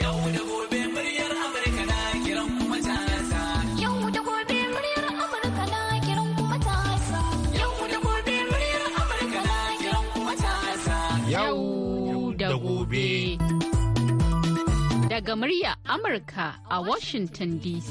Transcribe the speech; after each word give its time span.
Yau 0.00 0.18
da 0.34 0.40
gobe 0.50 0.80
muryar 0.94 1.32
Amurka 1.44 1.84
na 1.90 1.98
kiran 2.24 2.48
kuma 2.58 2.78
tasa. 2.86 3.40
Yau 3.82 4.10
da 4.14 4.20
gobe 4.26 4.58
muryar 4.74 5.04
Amurka 5.22 5.64
na 5.72 5.80
kiran 6.06 6.30
kuma 6.36 6.58
tasa. 6.66 7.20
Yau 7.58 7.74
da 7.92 7.98
gobe 8.04 8.34
muryar 8.50 8.82
Amurka 9.00 9.40
na 9.48 9.56
kiran 9.80 10.04
kuma 10.14 10.34
tasa. 10.42 10.96
Yau 11.34 12.34
da 12.40 12.48
gobe. 12.64 13.08
Daga 15.10 15.34
murya 15.40 15.72
Amurka 15.94 16.46
a 16.70 16.82
Washington 16.82 17.60
DC. 17.62 17.86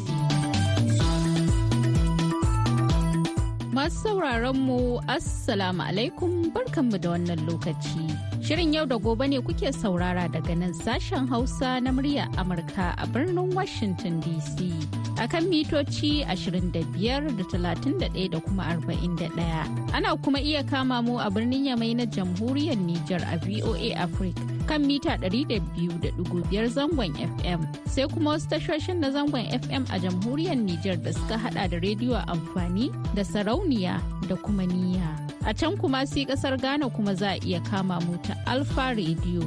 Masu 3.74 3.96
sauraron 4.04 4.58
mu 4.68 4.80
Assalamu 5.08 5.82
alaikum 5.88 6.52
barkanmu 6.54 6.98
da 7.02 7.10
wannan 7.16 7.40
lokaci. 7.48 8.32
Shirin 8.54 8.72
yau 8.74 8.86
da 8.86 8.98
gobe 8.98 9.26
ne 9.28 9.40
kuke 9.42 9.72
saurara 9.74 10.28
daga 10.32 10.54
nan 10.56 10.74
sashen 10.74 11.28
Hausa 11.28 11.82
na 11.82 11.90
murya 11.90 12.30
Amurka 12.38 12.94
a 13.02 13.07
birnin 13.07 13.50
Washington 13.52 14.21
DC. 14.21 14.70
A 15.18 15.28
kan 15.28 15.50
mitoci 15.50 16.21
25 16.24 16.71
da 16.71 17.44
31 17.50 18.30
da 18.30 18.39
kuma 18.39 18.64
41. 18.78 19.89
Ana 19.96 20.16
kuma 20.18 20.38
iya 20.39 20.61
kama 20.70 21.02
mu 21.02 21.18
a 21.18 21.32
birnin 21.32 21.66
Yamai 21.66 21.96
na 21.96 22.06
Jamhuriyar 22.06 22.78
Nijar 22.78 23.25
a 23.25 23.39
VOA 23.42 23.96
Africa 23.97 24.53
kan 24.68 24.82
mita 24.86 25.18
200.5 25.18 26.68
zangon 26.76 27.14
FM. 27.16 27.62
Sai 27.88 28.08
kuma 28.08 28.32
wasu 28.36 28.48
tashoshin 28.50 29.00
na 29.00 29.10
zangon 29.12 29.46
FM 29.62 29.84
a 29.94 30.00
Jamhuriyar 30.00 30.58
Nijar 30.58 30.98
da 31.04 31.12
suka 31.14 31.38
hada 31.38 31.68
da 31.68 31.78
rediyo 31.80 32.17
amfani 32.28 32.89
da 33.16 33.23
sarauniya 33.23 34.02
da 34.28 34.36
kuma 34.36 34.64
niyya. 34.66 35.08
A 35.45 35.53
can 35.53 35.78
kuma 35.78 36.06
si 36.08 36.26
ƙasar 36.26 36.59
Ghana 36.62 36.89
kuma 36.89 37.16
za 37.16 37.31
a 37.36 37.39
iya 37.39 37.59
kama 37.70 38.00
mu 38.06 38.17
ta 38.23 38.34
Alfa 38.48 38.94
Radio. 38.95 39.42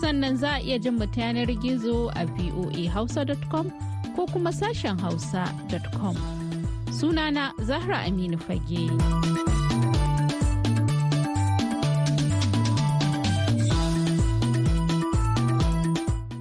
Sannan 0.00 0.36
za 0.36 0.56
a 0.56 0.60
iya 0.62 0.78
jin 0.80 0.94
mu 0.98 1.06
ta 1.06 1.20
yanar 1.30 1.50
gizo 1.62 2.10
a 2.14 2.24
voahausa.com 2.26 3.70
ko 4.16 4.26
kuma 4.26 4.50
sashen 4.50 4.98
hausa.com. 5.00 6.16
Sunana 6.94 7.50
Zahra 7.66 8.06
Aminu 8.06 8.38
Fage. 8.38 9.53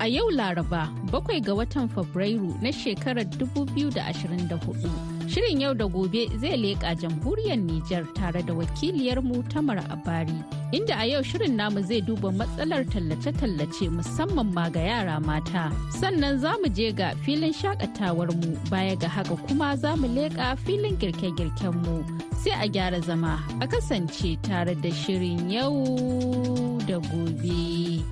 A 0.04 0.08
yau 0.08 0.28
Laraba, 0.32 0.90
bakwai 1.12 1.40
ga 1.42 1.54
watan 1.56 1.88
Fabrairu 1.88 2.62
na 2.62 2.72
shekarar 2.72 3.24
2024. 3.24 5.30
Shirin 5.32 5.62
yau 5.62 5.74
da 5.74 5.86
gobe 5.88 6.28
zai 6.42 6.58
leƙa 6.60 6.92
jamhuriyar 7.00 7.56
Nijar 7.58 8.04
tare 8.14 8.42
da 8.44 8.54
wakiliyarmu 8.54 9.48
Tamar 9.50 9.78
Abari. 9.88 10.36
Inda 10.74 11.00
a 11.00 11.06
yau 11.08 11.22
shirin 11.22 11.56
namu 11.56 11.82
zai 11.84 12.02
duba 12.02 12.32
matsalar 12.36 12.84
tallace-tallace 12.92 13.88
musamman 13.96 14.52
ma 14.54 14.68
ga 14.70 14.82
yara 14.82 15.22
mata. 15.22 15.72
Sannan 15.92 16.38
za 16.40 16.58
mu 16.62 16.68
je 16.68 16.92
ga 16.92 17.14
filin 17.24 17.54
shakatawarmu 17.54 18.70
baya 18.70 18.98
ga 18.98 19.08
haka 19.08 19.38
kuma 19.48 19.78
za 19.78 19.96
mu 19.96 20.08
leƙa 20.10 20.58
filin 20.66 20.98
girke-girkenmu. 20.98 22.04
Sai 22.44 22.66
a 22.66 22.68
gyara 22.68 23.02
zama 23.02 23.40
a 23.62 23.68
kasance 23.68 24.36
tare 24.42 24.76
da 24.76 24.90
shirin 24.92 25.50
yau 25.50 26.78
da 26.88 27.00
gobe. 27.00 28.04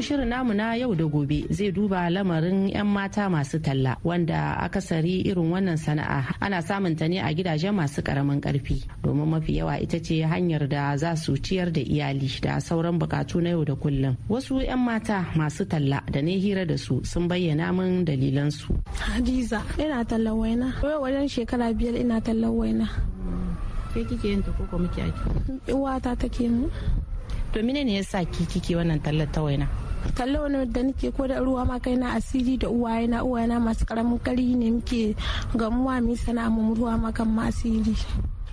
Yau 0.00 0.06
shirin 0.16 0.28
namu 0.32 0.54
na 0.56 0.72
yau 0.80 0.94
da 0.96 1.04
gobe 1.04 1.44
zai 1.52 1.68
duba 1.76 2.08
lamarin 2.08 2.72
'yan 2.72 2.86
mata 2.88 3.28
masu 3.28 3.60
talla 3.60 4.00
wanda 4.08 4.56
akasari 4.64 5.20
irin 5.28 5.52
wannan 5.52 5.76
sana'a 5.76 6.40
ana 6.40 6.64
samun 6.64 6.96
ta 6.96 7.04
ne 7.04 7.20
a 7.20 7.28
gidajen 7.36 7.76
masu 7.76 8.00
ƙaramin 8.00 8.40
ƙarfi. 8.40 8.80
Domin 9.04 9.28
mafi 9.28 9.60
yawa 9.60 9.76
ita 9.76 10.00
ce 10.00 10.24
hanyar 10.24 10.64
da 10.72 10.96
za 10.96 11.12
su 11.20 11.36
ciyar 11.36 11.68
da 11.68 11.80
iyali 11.84 12.32
da 12.40 12.56
sauran 12.64 12.96
bukatu 12.98 13.42
na 13.44 13.50
yau 13.52 13.60
da 13.64 13.74
kullum. 13.76 14.16
Wasu 14.32 14.64
'yan 14.64 14.80
mata 14.80 15.20
masu 15.36 15.68
talla 15.68 16.00
da 16.10 16.20
ne 16.24 16.38
hira 16.40 16.64
da 16.64 16.76
su 16.80 17.04
sun 17.04 17.28
bayyana 17.28 17.68
min 17.76 18.00
dalilansu. 18.08 18.72
Hadiza 19.04 19.60
ina 19.76 20.00
tallan 20.08 20.32
waina. 20.40 20.68
Wajen 20.80 21.28
shekara 21.28 21.76
biyar 21.76 22.00
ina 22.00 22.24
tallan 22.24 22.56
waina. 22.56 22.88
Ke 23.92 24.00
kike 24.08 24.24
yin 24.32 24.40
ta 24.42 24.48
koko 24.56 24.78
muke 24.80 25.02
ake 25.04 25.72
uwata 25.76 26.16
take 26.16 26.48
mu 26.48 26.70
to 27.52 27.60
mine 27.66 27.82
ne 27.84 27.98
yasa 28.00 28.24
ki 28.24 28.46
kike 28.48 28.78
wannan 28.78 29.02
tallar 29.04 29.28
ta 29.28 29.42
waina? 29.44 29.89
Kallo 30.16 30.42
wani 30.42 30.66
da 30.66 30.82
nake 30.82 31.10
ko 31.12 31.26
da 31.26 31.38
ruwa 31.40 31.64
ma 31.66 31.78
kai 31.78 31.96
na 31.96 32.14
asiri 32.16 32.56
da 32.58 32.68
uwaye 32.68 33.06
na 33.06 33.24
uwaye 33.24 33.46
na 33.46 33.60
masu 33.60 33.84
ƙaramin 33.84 34.18
kari 34.22 34.54
ne 34.54 34.70
muke 34.70 35.16
gamuwa 35.56 36.00
mu 36.02 36.16
sana'a 36.16 36.50
mu 36.50 36.74
ruwa 36.74 36.98
ma 37.00 37.10
kan 37.12 37.28
ma 37.28 37.48
asiri. 37.48 37.94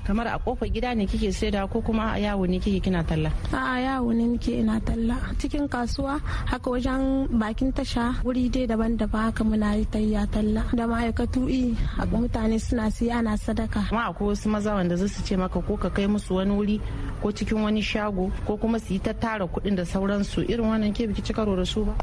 Kamar 0.07 0.27
a 0.27 0.39
ƙofar 0.39 0.71
gida 0.71 0.95
ne 0.95 1.05
kike 1.05 1.33
saida 1.35 1.67
ko 1.67 1.81
kuma 1.81 2.13
a 2.15 2.17
yawo 2.19 2.47
ne 2.47 2.59
kike 2.59 2.79
kina 2.83 3.03
talla? 3.03 3.29
A 3.51 3.75
yawo 3.83 4.13
ne 4.15 4.23
muke 4.23 4.55
ina 4.59 4.79
talla. 4.79 5.15
Cikin 5.37 5.67
kasuwa 5.67 6.21
haka 6.23 6.69
wajen 6.71 7.27
bakin 7.37 7.73
tasha 7.75 8.15
wuri 8.23 8.47
dai 8.49 8.67
daban-daban 8.67 9.21
haka 9.27 9.43
muna 9.43 9.75
yi 9.75 9.83
tayya 9.85 10.23
talla. 10.31 10.63
Da 10.73 10.87
ma'aikatu 10.87 11.49
i 11.51 11.75
haka 11.75 12.15
mutane 12.17 12.55
suna 12.59 12.87
siya 12.89 13.19
ana 13.19 13.35
sadaka. 13.37 13.83
Amma 13.91 14.07
akwai 14.07 14.29
wasu 14.31 14.47
maza 14.49 14.73
wanda 14.75 14.95
za 14.95 15.07
su 15.11 15.21
ce 15.27 15.35
maka 15.35 15.59
ko 15.61 15.75
ka 15.75 15.89
kai 15.89 16.07
musu 16.07 16.35
wani 16.39 16.51
wuri 16.55 16.81
ko 17.21 17.27
cikin 17.31 17.59
wani 17.63 17.81
shago 17.83 18.31
ko 18.47 18.55
kuma 18.57 18.79
su 18.79 18.93
yi 18.93 18.99
ta 18.99 19.11
tara 19.13 19.43
kuɗin 19.45 19.75
da 19.75 19.83
sauransu. 19.83 20.47
Irin 20.47 20.71
wannan 20.71 20.93
ke 20.95 21.03
biki 21.11 21.21
ci 21.21 21.33
karo 21.33 21.55
da 21.55 21.65
su 21.65 21.83
ba? 21.83 21.93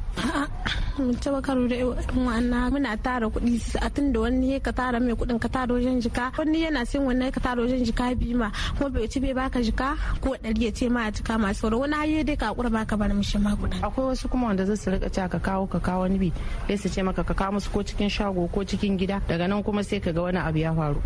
Mun 0.98 1.14
taba 1.16 1.40
karo 1.42 1.66
da 1.68 1.76
wannan 1.76 2.70
muna 2.72 2.96
tara 3.02 3.26
kuɗi 3.28 3.76
a 3.82 3.90
tun 3.90 4.12
da 4.12 4.20
wani 4.20 4.60
ka 4.60 4.72
tara 4.72 5.00
mai 5.00 5.14
kuɗin 5.14 5.40
ka 5.40 5.48
tara 5.48 5.74
wajen 5.74 6.00
jika. 6.00 6.32
Wani 6.38 6.62
yana 6.64 6.86
sin 6.86 7.02
wannan 7.02 7.32
ka 7.32 7.40
tara 7.40 7.62
wajen 7.62 7.84
jika 7.84 8.14
biyu 8.14 8.36
ma. 8.38 8.50
Kuma 8.78 8.90
bai 8.90 9.06
ci 9.08 9.20
bai 9.20 9.34
baka 9.34 9.58
jika 9.62 9.96
ko 10.20 10.36
ɗari 10.42 10.62
ya 10.64 10.70
ce 10.70 10.88
ma 10.88 11.06
a 11.06 11.10
jika 11.10 11.38
masu 11.38 11.60
sauro. 11.60 11.78
Wani 11.80 11.94
hayo 11.94 12.24
dai 12.24 12.36
ka 12.36 12.54
kura 12.54 12.70
baka 12.70 12.96
bar 12.96 13.08
mishi 13.14 13.38
ma 13.38 13.54
kuɗin. 13.56 13.82
akwai 13.82 14.06
wasu 14.06 14.28
kuma 14.30 14.46
wanda 14.46 14.64
zai 14.64 14.76
su 14.76 14.90
riƙa 14.90 15.10
cewa 15.10 15.28
ka 15.30 15.38
kawo 15.38 15.66
ka 15.66 15.78
kawo 15.80 16.00
wani 16.02 16.18
bi. 16.18 16.32
Sai 16.68 16.76
su 16.76 16.88
ce 16.88 17.02
maka 17.02 17.24
ka 17.24 17.34
kawo 17.34 17.52
musu 17.58 17.70
ko 17.70 17.82
cikin 17.82 18.08
shago 18.08 18.48
ko 18.52 18.60
cikin 18.64 18.96
gida. 18.98 19.20
Daga 19.28 19.48
nan 19.48 19.62
kuma 19.62 19.82
sai 19.82 20.00
ka 20.00 20.12
ga 20.12 20.22
wani 20.22 20.38
abu 20.38 20.58
ya 20.58 20.72
faru. 20.74 21.00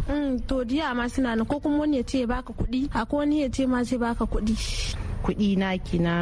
to 0.47 0.65
diya 0.65 0.95
ma 0.95 1.07
suna 1.09 1.37
ko 1.45 1.61
kuma 1.61 1.79
wani 1.81 1.97
ya 1.97 2.03
ce 2.05 2.27
baka 2.27 2.53
kuɗi. 2.53 2.91
Akwai 2.93 3.19
wani 3.25 3.43
ya 3.43 3.49
ce 3.49 3.67
ma 3.67 3.83
sai 3.85 3.97
baka 3.99 4.25
kuɗi. 4.27 5.08
Kuɗi 5.25 5.57
naki 5.59 5.99
na 5.99 6.15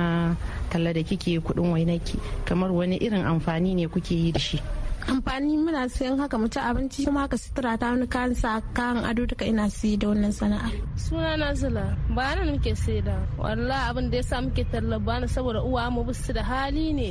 talla 0.71 0.93
da 0.93 1.03
kike 1.03 1.41
kuɗin 1.41 1.73
wainaki 1.73 2.19
kamar 2.45 2.71
wani 2.73 2.97
irin 2.99 3.25
amfani 3.25 3.75
ne 3.75 3.87
kuke 3.89 4.15
yi 4.15 4.33
da 4.33 4.41
shi? 4.41 4.59
Amfani 5.07 5.55
muna 5.59 5.87
sayan 5.89 6.19
haka 6.19 6.37
mu 6.39 6.49
ci 6.49 6.59
abinci 6.59 7.05
kuma 7.07 7.21
haka 7.21 7.37
sutura 7.39 7.79
ta 7.79 7.91
wani 7.95 8.07
kayan 8.11 8.35
sa 8.35 8.59
kayan 8.75 9.05
ado 9.07 9.23
duka 9.27 9.47
ina 9.47 9.71
siyi 9.71 9.97
da 9.99 10.09
wannan 10.11 10.33
sana'a. 10.35 10.71
Suna 10.99 11.37
na 11.39 11.55
zula 11.55 11.95
ba 12.11 12.35
nan 12.35 12.59
muke 12.59 12.75
saida. 12.75 13.15
Wallahi 13.39 13.87
abin 13.91 14.11
da 14.11 14.17
yasa 14.19 14.43
muke 14.43 14.65
talla 14.73 14.99
ba 14.99 15.21
na 15.21 15.27
saboda 15.31 15.63
uwa 15.63 15.91
mu 15.95 16.03
bisu 16.03 16.33
da 16.35 16.43
hali 16.43 16.93
ne 16.93 17.11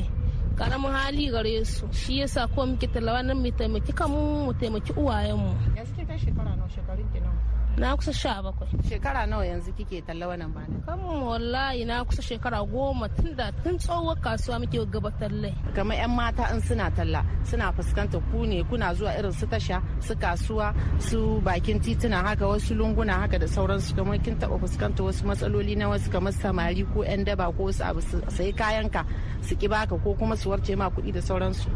ƙaramin 0.60 0.92
hali 0.92 1.32
gare 1.32 1.64
su. 1.66 1.88
Shi 1.92 2.20
yasa 2.20 2.48
ko 2.52 2.66
muke 2.68 2.88
talla 2.92 3.16
wannan 3.16 3.40
mu 3.40 3.50
taimaki 3.56 3.92
kanmu 3.96 4.46
mu 4.46 4.54
taimaki 4.60 4.92
uwayenmu 5.00 5.52
yanzu 5.80 6.04
kai 6.08 6.18
shekara 6.20 6.52
nawa 6.60 6.68
shekarun 6.76 7.08
ki 7.14 7.20
nawa? 7.24 7.35
Na 7.78 7.96
kusa 7.98 8.14
sha 8.14 8.42
bakwai. 8.44 8.70
Shekara 8.90 9.26
nawa 9.26 9.46
yanzu 9.46 9.74
kike 9.74 10.02
talla 10.02 10.28
wannan 10.28 10.54
bana 10.54 10.68
kan 10.88 11.00
wallahi 11.00 11.86
na 11.86 12.06
kusa 12.06 12.22
shekara 12.22 12.60
goma 12.72 13.08
tun 13.16 13.36
da 13.36 13.52
tun 13.64 13.78
tsohuwar 13.78 14.16
kasuwa 14.24 14.60
muke 14.62 14.80
gaba 14.94 15.12
talle 15.20 15.52
kamar 15.76 15.98
yan 15.98 16.10
mata 16.18 16.44
in 16.54 16.62
suna 16.62 16.88
talla 16.98 17.22
suna 17.44 17.66
fuskantar 17.76 18.22
ku 18.32 18.46
ne 18.46 18.64
kuna 18.70 18.94
zuwa 18.98 19.12
irin 19.20 19.32
su 19.40 19.46
tasha 19.48 19.78
su 20.00 20.14
kasuwa 20.16 20.68
su 21.08 21.42
bakin 21.44 21.80
tituna 21.84 22.24
haka 22.24 22.48
wasu 22.48 22.76
lunguna 22.76 23.14
haka 23.22 23.38
da 23.40 23.48
sauransu. 23.48 23.96
Kamar 23.96 24.18
kin 24.24 24.36
taba 24.40 24.56
fuskantar 24.58 25.04
wasu 25.06 25.22
matsaloli 25.28 25.76
na 25.76 25.90
wasu 25.92 26.08
kamar 26.14 26.32
samari 26.34 26.84
ko 26.94 27.04
yan 27.04 27.26
daba 27.28 27.52
ko 27.52 27.64
wasu 27.68 27.84
abu 27.84 28.00
sai 28.36 28.52
kayanka 28.60 29.02
su 29.42 29.54
ki 29.60 29.68
baka 29.68 29.98
ko 30.04 30.10
kuma 30.16 30.36
su 30.38 30.50
warce 30.50 30.76
ma 30.80 30.88
kuɗi 30.94 31.12
da 31.16 31.22
sauransu. 31.22 31.68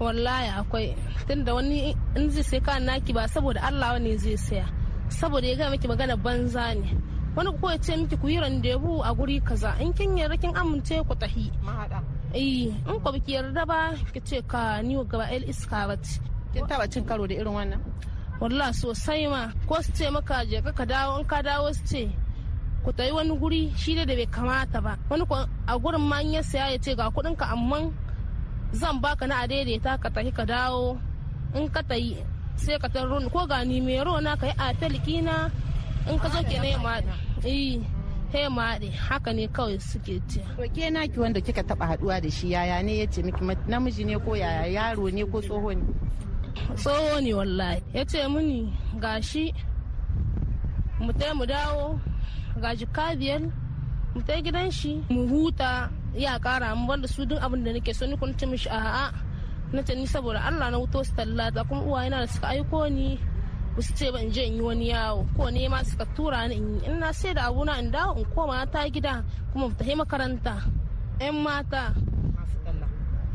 Wallahi 0.00 0.48
akwai 0.56 0.96
tunda 1.28 1.52
wani 1.54 1.92
in 2.16 2.30
zai 2.30 2.42
sai 2.50 2.60
kayan 2.66 2.84
naki 2.88 3.12
ba 3.12 3.28
saboda 3.28 3.60
Allah 3.68 3.92
wani 3.92 4.16
zai 4.16 4.36
saya. 4.38 4.77
Saboda 5.10 5.46
ya 5.46 5.56
gaya 5.56 5.70
miki 5.70 5.88
magana 5.88 6.16
banza 6.16 6.74
ne. 6.74 6.96
Wani 7.36 7.50
ko 7.60 7.70
ya 7.70 7.78
ce 7.78 7.96
miki 7.96 8.16
ku 8.16 8.28
yi 8.28 8.40
randebu 8.40 9.02
a 9.04 9.14
guri 9.14 9.40
kaza. 9.40 9.76
In 9.80 9.92
kin 9.92 10.16
yarda 10.16 10.36
kin 10.40 10.54
amince 10.54 11.00
ku 11.06 11.14
tahi. 11.14 11.50
Eh 12.34 12.68
in 12.72 13.00
ko 13.00 13.08
biki 13.12 13.32
yarda 13.38 13.64
ba 13.66 13.94
ki 14.12 14.20
ce 14.20 14.42
ka 14.46 14.82
ni 14.82 14.94
gaba 15.08 15.30
el 15.32 15.44
iska 15.48 15.86
bat 15.88 16.04
kin 16.52 16.66
taba 16.66 16.84
cin 16.90 17.04
karo 17.04 17.26
da 17.26 17.34
irin 17.34 17.54
wannan? 17.54 17.80
Wallahi 18.40 18.74
sosai 18.74 19.26
ma. 19.30 19.50
Ko 19.66 19.80
su 19.82 19.92
ce 19.92 20.10
maka 20.10 20.44
je 20.46 20.60
ka 20.62 20.84
dawo 20.84 21.18
in 21.20 21.24
ka 21.26 21.42
dawo 21.42 21.72
su 21.72 21.84
ce 21.86 22.02
ku 22.84 22.92
tayi 22.92 23.12
wani 23.12 23.34
guri 23.38 23.72
shi 23.76 23.94
da 23.94 24.04
bai 24.04 24.26
kamata 24.26 24.80
ba. 24.82 24.98
Wani 25.10 25.24
ko 25.26 25.34
a 25.66 25.72
gurin 25.78 26.02
ma 26.04 26.20
ya 26.20 26.42
saya 26.42 26.72
ya 26.74 26.78
ce 26.78 26.94
ga 26.94 27.10
kuɗin 27.10 27.36
ka 27.36 27.46
amma 27.54 27.90
zan 28.72 29.00
baka 29.00 29.26
na 29.26 29.42
a 29.42 29.46
daidaita 29.48 29.96
ka 30.02 30.08
tahi 30.10 30.30
ka 30.32 30.44
dawo. 30.44 30.98
In 31.54 31.68
ka 31.72 31.80
tayi 31.82 32.18
sai 32.58 32.76
ka 32.82 32.88
tarro 32.94 33.16
ko 33.34 33.46
ga 33.50 33.64
ni 33.64 33.80
mai 33.80 33.98
na 34.22 34.32
ka 34.40 34.46
yi 34.50 34.54
a 34.58 34.66
talikina 34.80 35.36
in 36.10 36.18
ka 36.18 36.28
zo 36.34 36.40
ke 36.42 36.56
na 36.58 36.78
ma 36.84 36.94
eh 37.44 37.78
he 38.32 38.48
maɗe. 38.48 38.88
Haka 38.92 39.32
ne 39.32 39.48
kawai 39.48 39.80
suke 39.80 40.20
ce. 40.28 40.40
To 40.56 40.64
ke 40.68 40.90
naki 40.92 41.16
wanda 41.18 41.40
kika 41.40 41.62
taba 41.64 41.86
haɗuwa 41.88 42.20
da 42.22 42.28
shi 42.30 42.50
yaya 42.52 42.82
ne 42.82 43.00
ya 43.00 43.06
ce 43.06 43.22
miki 43.22 43.40
namiji 43.68 44.04
ne 44.04 44.18
ko 44.18 44.34
yaya 44.36 44.68
yaro 44.68 45.08
ne 45.12 45.24
ko 45.24 45.40
tsoho 45.40 45.72
ne? 45.72 45.82
Tsoho 46.76 47.20
ne 47.20 47.32
wallahi. 47.34 47.80
Ya 47.94 48.04
ce 48.04 48.28
mini 48.28 48.68
gashi 49.00 49.52
mu 51.00 51.12
tai 51.12 51.32
mu 51.32 51.46
dawo. 51.46 51.96
Ga 52.60 52.74
jika 52.76 53.16
biyar 53.16 53.40
mu 54.14 54.20
ta 54.26 54.34
gidan 54.44 54.70
shi 54.70 55.00
mu 55.08 55.24
huta. 55.28 55.88
Ya 56.14 56.38
kara 56.38 56.74
mu 56.76 56.84
wanda 56.88 57.08
su 57.08 57.24
duk 57.24 57.40
abin 57.40 57.64
da 57.64 57.72
nake 57.72 57.94
so. 57.94 58.04
Ni 58.06 58.16
kun 58.16 58.34
ci 58.36 58.44
mishi 58.46 58.68
a'a 58.68 59.08
na 59.72 59.82
ce 59.82 59.94
ni 59.94 60.06
saboda 60.06 60.40
Allah 60.48 60.70
na 60.70 60.78
wuto 60.78 61.04
su 61.04 61.12
tallata 61.14 61.64
kuma 61.68 61.82
uwayena 61.82 62.20
da 62.20 62.26
suka 62.26 62.48
aiko 62.48 62.88
ni 62.88 63.20
ba 63.76 63.80
su 63.82 63.92
ce 63.94 64.10
ba 64.10 64.18
in 64.20 64.30
je 64.32 64.42
in 64.42 64.54
yi 64.56 64.60
wani 64.62 64.86
yawo. 64.90 65.26
Ko 65.36 65.48
ne 65.50 65.68
ma 65.68 65.82
suka 65.84 66.04
tura 66.16 66.48
ni 66.48 66.56
in 66.56 66.74
yi. 66.80 66.86
In 66.90 66.98
na 67.00 67.12
sai 67.12 67.32
da 67.34 67.46
abuna 67.48 67.78
in 67.78 67.90
dawo 67.94 68.16
in 68.18 68.24
koma 68.34 68.66
ta 68.72 68.88
gida 68.94 69.22
kuma 69.52 69.68
ta 69.78 69.84
makaranta. 70.00 70.54
Yan 71.20 71.36
mata. 71.44 71.94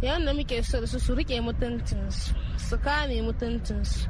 Yayin 0.03 0.25
da 0.25 0.33
muke 0.33 0.63
so 0.65 0.81
da 0.81 0.88
su 0.88 1.00
su 1.00 1.15
riƙe 1.15 1.39
mutuncinsu 1.45 2.36
su 2.57 2.75
kame 2.77 3.21
mutuncinsu 3.24 4.07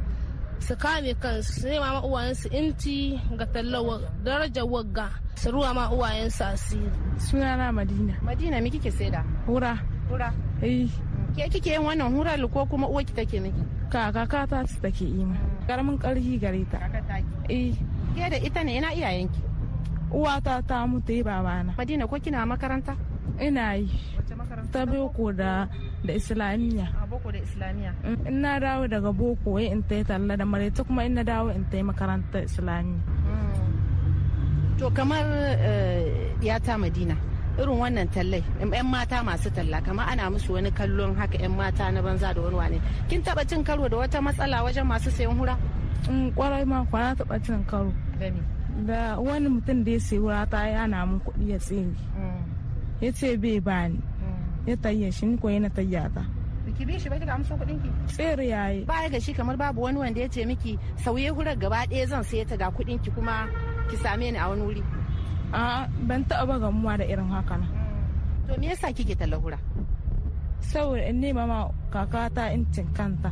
su 0.59 0.75
kame 0.75 1.13
kansu 1.13 1.51
su 1.61 1.67
nema 1.67 1.93
ma 1.93 2.01
uwayensu 2.07 2.47
inci 2.49 3.19
ga 3.37 3.45
tallawa 3.53 3.95
darajar 4.25 4.65
wagga 4.65 5.07
su 5.35 5.51
ruwa 5.51 5.73
ma 5.77 5.85
uwayensu 5.93 6.43
asiri. 6.43 6.89
Sunana 7.17 7.69
madina. 7.71 8.13
Madina 8.25 8.57
mi 8.61 8.71
kike 8.71 8.91
saida? 8.91 9.21
Hura 9.45 9.77
hura 10.09 10.33
eh. 10.63 10.89
Ke 11.33 11.49
kike 11.49 11.71
yin 11.73 11.81
wannan 11.81 12.13
hurar 12.13 12.37
ko 12.53 12.65
kuma 12.69 12.85
uwa 12.87 13.01
ki 13.01 13.13
take 13.17 13.39
miki? 13.41 13.63
Kaka 13.89 14.25
ta 14.29 14.61
ce 14.69 14.77
take 14.81 15.01
yi 15.05 15.25
ma. 15.25 15.35
Karamin 15.67 15.97
karhi 15.97 16.37
gare 16.39 16.61
ta. 16.69 16.77
Eh. 17.49 17.73
Ke 18.13 18.29
da 18.29 18.37
ita 18.37 18.61
ne 18.63 18.77
ina 18.77 18.93
iyayenki? 18.93 19.41
Uwata 20.13 20.61
ta 20.61 20.85
mutu 20.85 21.13
yi 21.17 21.23
babana. 21.25 21.73
Madina 21.77 22.05
ko 22.05 22.21
kina 22.21 22.45
makaranta? 22.45 22.93
Ina 23.41 23.73
yi. 23.81 23.89
Makaranta? 24.37 24.69
Ta 24.73 24.85
boko 24.85 25.31
da 25.33 25.65
da 26.05 26.13
islamiyya. 26.13 26.85
A 27.01 27.05
boko 27.09 27.31
da 27.33 27.39
islamiya 27.41 27.91
in 28.29 28.41
na 28.41 28.59
dawo 28.59 28.85
daga 28.89 29.09
boko 29.13 29.57
wai 29.57 29.69
in 29.73 29.81
ta 29.89 29.95
yi 29.95 30.03
talla 30.05 30.37
da 30.37 30.45
mare 30.45 30.69
ta 30.69 30.83
kuma 30.83 31.01
in 31.05 31.13
na 31.17 31.23
dawo 31.23 31.49
in 31.53 31.65
ta 31.69 31.77
yi 31.77 31.83
makarantar 31.85 32.45
islamiyya. 32.45 33.01
To 34.77 34.89
kamar 34.89 35.25
ya 36.41 36.57
ta 36.61 36.77
madina 36.77 37.17
irin 37.59 37.77
wannan 37.81 38.07
tallai 38.13 38.41
yan 38.59 38.85
mata 38.89 39.17
masu 39.23 39.49
talla 39.53 39.77
kamar 39.85 40.05
ana 40.11 40.29
musu 40.33 40.53
wani 40.57 40.71
kallon 40.71 41.13
haka 41.19 41.37
yan 41.43 41.53
mata 41.59 41.85
na 41.93 42.01
banza 42.01 42.33
da 42.33 42.41
wani 42.41 42.55
wane. 42.57 42.77
Kin 43.09 43.21
taba 43.25 43.43
cin 43.49 43.63
karo 43.63 43.85
da 43.87 43.97
wata 44.01 44.17
matsala 44.25 44.63
wajen 44.65 44.85
masu 44.91 45.09
sayan 45.11 45.37
hura? 45.37 45.55
In 46.09 46.31
ƙwarai 46.35 46.65
ma 46.65 46.83
kwana 46.89 47.15
taɓa 47.15 47.37
cin 47.45 47.63
karo. 47.69 47.93
Da 48.87 49.19
wani 49.19 49.47
mutum 49.49 49.83
da 49.85 49.91
ya 49.91 49.99
sayi 49.99 50.19
hura 50.21 50.45
ta 50.49 50.65
ya 50.65 50.87
na 50.87 51.05
mun 51.05 51.19
kuɗi 51.21 51.45
ya 51.53 51.57
tsere. 51.59 51.93
Ya 53.01 53.11
ce 53.11 53.37
bai 53.37 53.59
bani 53.59 54.01
ya 54.65 54.75
tayya 54.75 55.11
shi 55.13 55.25
ni 55.25 55.37
ko 55.37 55.47
yana 55.49 55.69
tayya 55.69 56.09
ta. 56.15 56.25
Ki 56.77 56.85
bi 56.85 56.97
shi 56.97 57.09
ba 57.09 57.19
kika 57.21 57.33
amsa 57.37 57.53
kuɗin 57.53 57.77
ki 57.83 57.89
tsere 58.09 58.45
yayi 58.49 58.81
baya 58.89 59.09
ga 59.13 59.19
shi 59.21 59.33
kamar 59.33 59.57
babu 59.57 59.81
wani 59.85 59.99
wanda 60.01 60.21
ya 60.21 60.27
ce 60.27 60.41
miki 60.45 60.79
sauye 60.97 61.29
hurar 61.29 61.53
gaba 61.55 61.85
ɗaya 61.85 62.07
zan 62.09 62.23
sai 62.23 62.45
ta 62.49 62.55
ga 62.57 62.71
kuɗin 62.73 62.97
ki 63.03 63.11
kuma 63.13 63.45
ki 63.89 63.95
same 64.01 64.31
ni 64.33 64.37
a 64.41 64.49
wani 64.49 64.61
wuri. 64.65 64.83
A 65.53 65.87
ban 66.07 66.21
taɓa 66.29 66.45
ba 66.49 66.55
gamuwa 66.59 66.97
da 66.97 67.05
irin 67.05 67.29
haka 67.29 67.55
nan 67.61 67.69
to 68.47 68.57
me 68.59 68.67
yasa 68.67 68.89
kike 68.97 69.15
talla 69.15 69.37
hura 69.37 69.59
saboda 70.59 71.03
in 71.09 71.19
nema 71.21 71.43
ma 71.47 71.59
kakata 71.93 72.43
incin 72.55 72.87
kanta. 72.97 73.31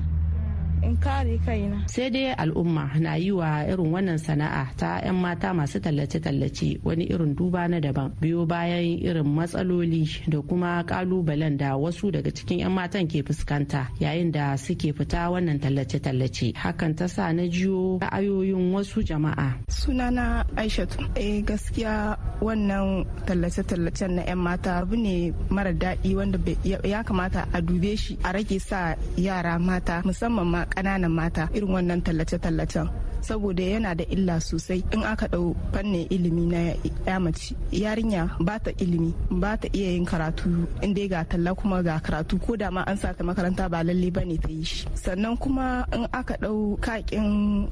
In 0.88 0.96
kare 1.04 1.36
kaina. 1.46 1.78
Sai 1.94 2.10
dai 2.14 2.34
al'umma 2.44 2.86
na 3.04 3.14
yi 3.24 3.32
wa 3.40 3.50
irin 3.72 3.90
wannan 3.94 4.18
sana'a 4.26 4.64
ta 4.80 4.92
'yan 5.06 5.16
mata 5.24 5.50
masu 5.58 5.78
tallace-tallace 5.86 6.70
wani 6.88 7.06
irin 7.14 7.34
duba 7.38 7.62
na 7.72 7.78
daban. 7.86 8.10
Biyo 8.22 8.46
bayan 8.52 8.98
irin 9.08 9.28
matsaloli 9.38 10.04
da 10.32 10.40
kuma 10.48 10.72
kalubalen 10.90 11.56
da 11.62 11.70
wasu 11.84 12.06
daga 12.14 12.32
cikin 12.38 12.60
'yan 12.66 12.74
matan 12.78 13.06
ke 13.12 13.20
fuskanta 13.28 13.82
yayin 14.04 14.32
da 14.36 14.58
suke 14.58 14.90
fita 14.98 15.22
wannan 15.34 15.58
tallace-tallace. 15.64 16.48
Hakan 16.64 16.92
ta 16.98 17.06
sa 17.08 17.30
na 17.36 17.44
jiyo 17.48 18.02
ra'ayoyin 18.04 18.74
wasu 18.76 19.00
jama'a. 19.10 19.48
Sunana 19.70 20.26
aishatu. 20.60 20.98
Eh 21.16 21.42
gaskiya 21.48 22.18
wannan 22.42 23.06
tallace-tallacen 23.30 24.12
na 24.18 24.24
'yan 24.26 24.42
mata 24.42 24.82
abu 24.82 24.96
ne 24.98 25.30
mara 25.54 25.72
daɗi 25.74 26.10
wanda 26.18 26.40
ya 26.64 27.00
kamata 27.08 27.42
a 27.54 27.60
dube 27.62 27.94
shi 27.98 28.18
a 28.24 28.30
rage 28.36 28.58
sa 28.60 28.96
yara 29.18 29.54
mata 29.60 30.02
musamman 30.08 30.48
ma 30.54 30.62
ƙananan 30.74 31.12
mata 31.12 31.44
irin 31.54 31.70
wannan 31.76 32.02
tallace-tallacen. 32.06 32.88
Saboda 33.22 33.62
yana 33.64 33.94
da 33.96 34.04
illa 34.10 34.40
sosai. 34.42 34.82
In 34.94 35.04
aka 35.06 35.28
ɗau 35.28 35.54
fannin 35.74 36.08
ilimi 36.10 36.46
na 36.52 36.74
ya 37.06 37.20
mace 37.20 37.54
yarinya 37.72 38.24
ba 38.42 38.58
ta 38.64 38.72
ilimi 38.82 39.14
ba 39.30 39.54
ta 39.62 39.68
iya 39.78 39.90
yin 39.94 40.06
karatu. 40.06 40.50
In 40.82 40.94
dai 40.98 41.08
ga 41.08 41.22
talla 41.30 41.54
kuma 41.54 41.84
ga 41.84 42.00
karatu 42.02 42.42
ko 42.42 42.56
da 42.58 42.72
ma 42.72 42.82
an 42.90 42.98
sa 42.98 43.14
ta 43.14 43.22
makaranta 43.24 43.70
ba 43.70 43.84
lalle 43.86 44.10
ba 44.16 44.26
ne 44.26 44.38
ta 44.44 44.50
yi 44.50 44.64
shi. 44.64 44.88
Sannan 45.04 45.38
kuma 45.38 45.86
in 45.94 46.08
aka 46.20 46.34
ɗau 46.42 46.80
kakin 46.82 47.28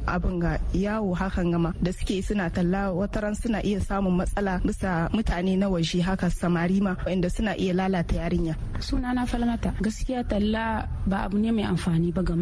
abin 0.06 0.38
ga 0.44 0.52
yawo 0.74 1.16
hakan 1.18 1.48
gama 1.54 1.74
da 1.82 1.92
suke 1.98 2.22
suna 2.22 2.46
talla 2.56 2.94
wataran 2.94 3.34
suna 3.42 3.60
iya 3.66 3.80
samun 3.82 4.22
matsala 4.22 4.62
bisa 4.68 5.10
mutane 5.16 5.58
na 5.58 5.66
waje 5.74 5.98
haka 6.08 6.30
samari 6.30 6.78
ma 6.86 6.94
inda 7.10 7.30
suna 7.36 7.58
iya 7.58 7.74
lalata 7.74 8.14
yarinya. 8.22 8.54
Sunana 8.80 9.26
falmata. 9.26 9.74
Gaskiya 9.82 10.22
talla 10.30 10.86
ba 11.10 11.26
abu 11.26 11.38
ne 11.42 11.50
mai 11.52 11.66
amfani 11.66 12.14
ba 12.14 12.22
ga 12.22 12.36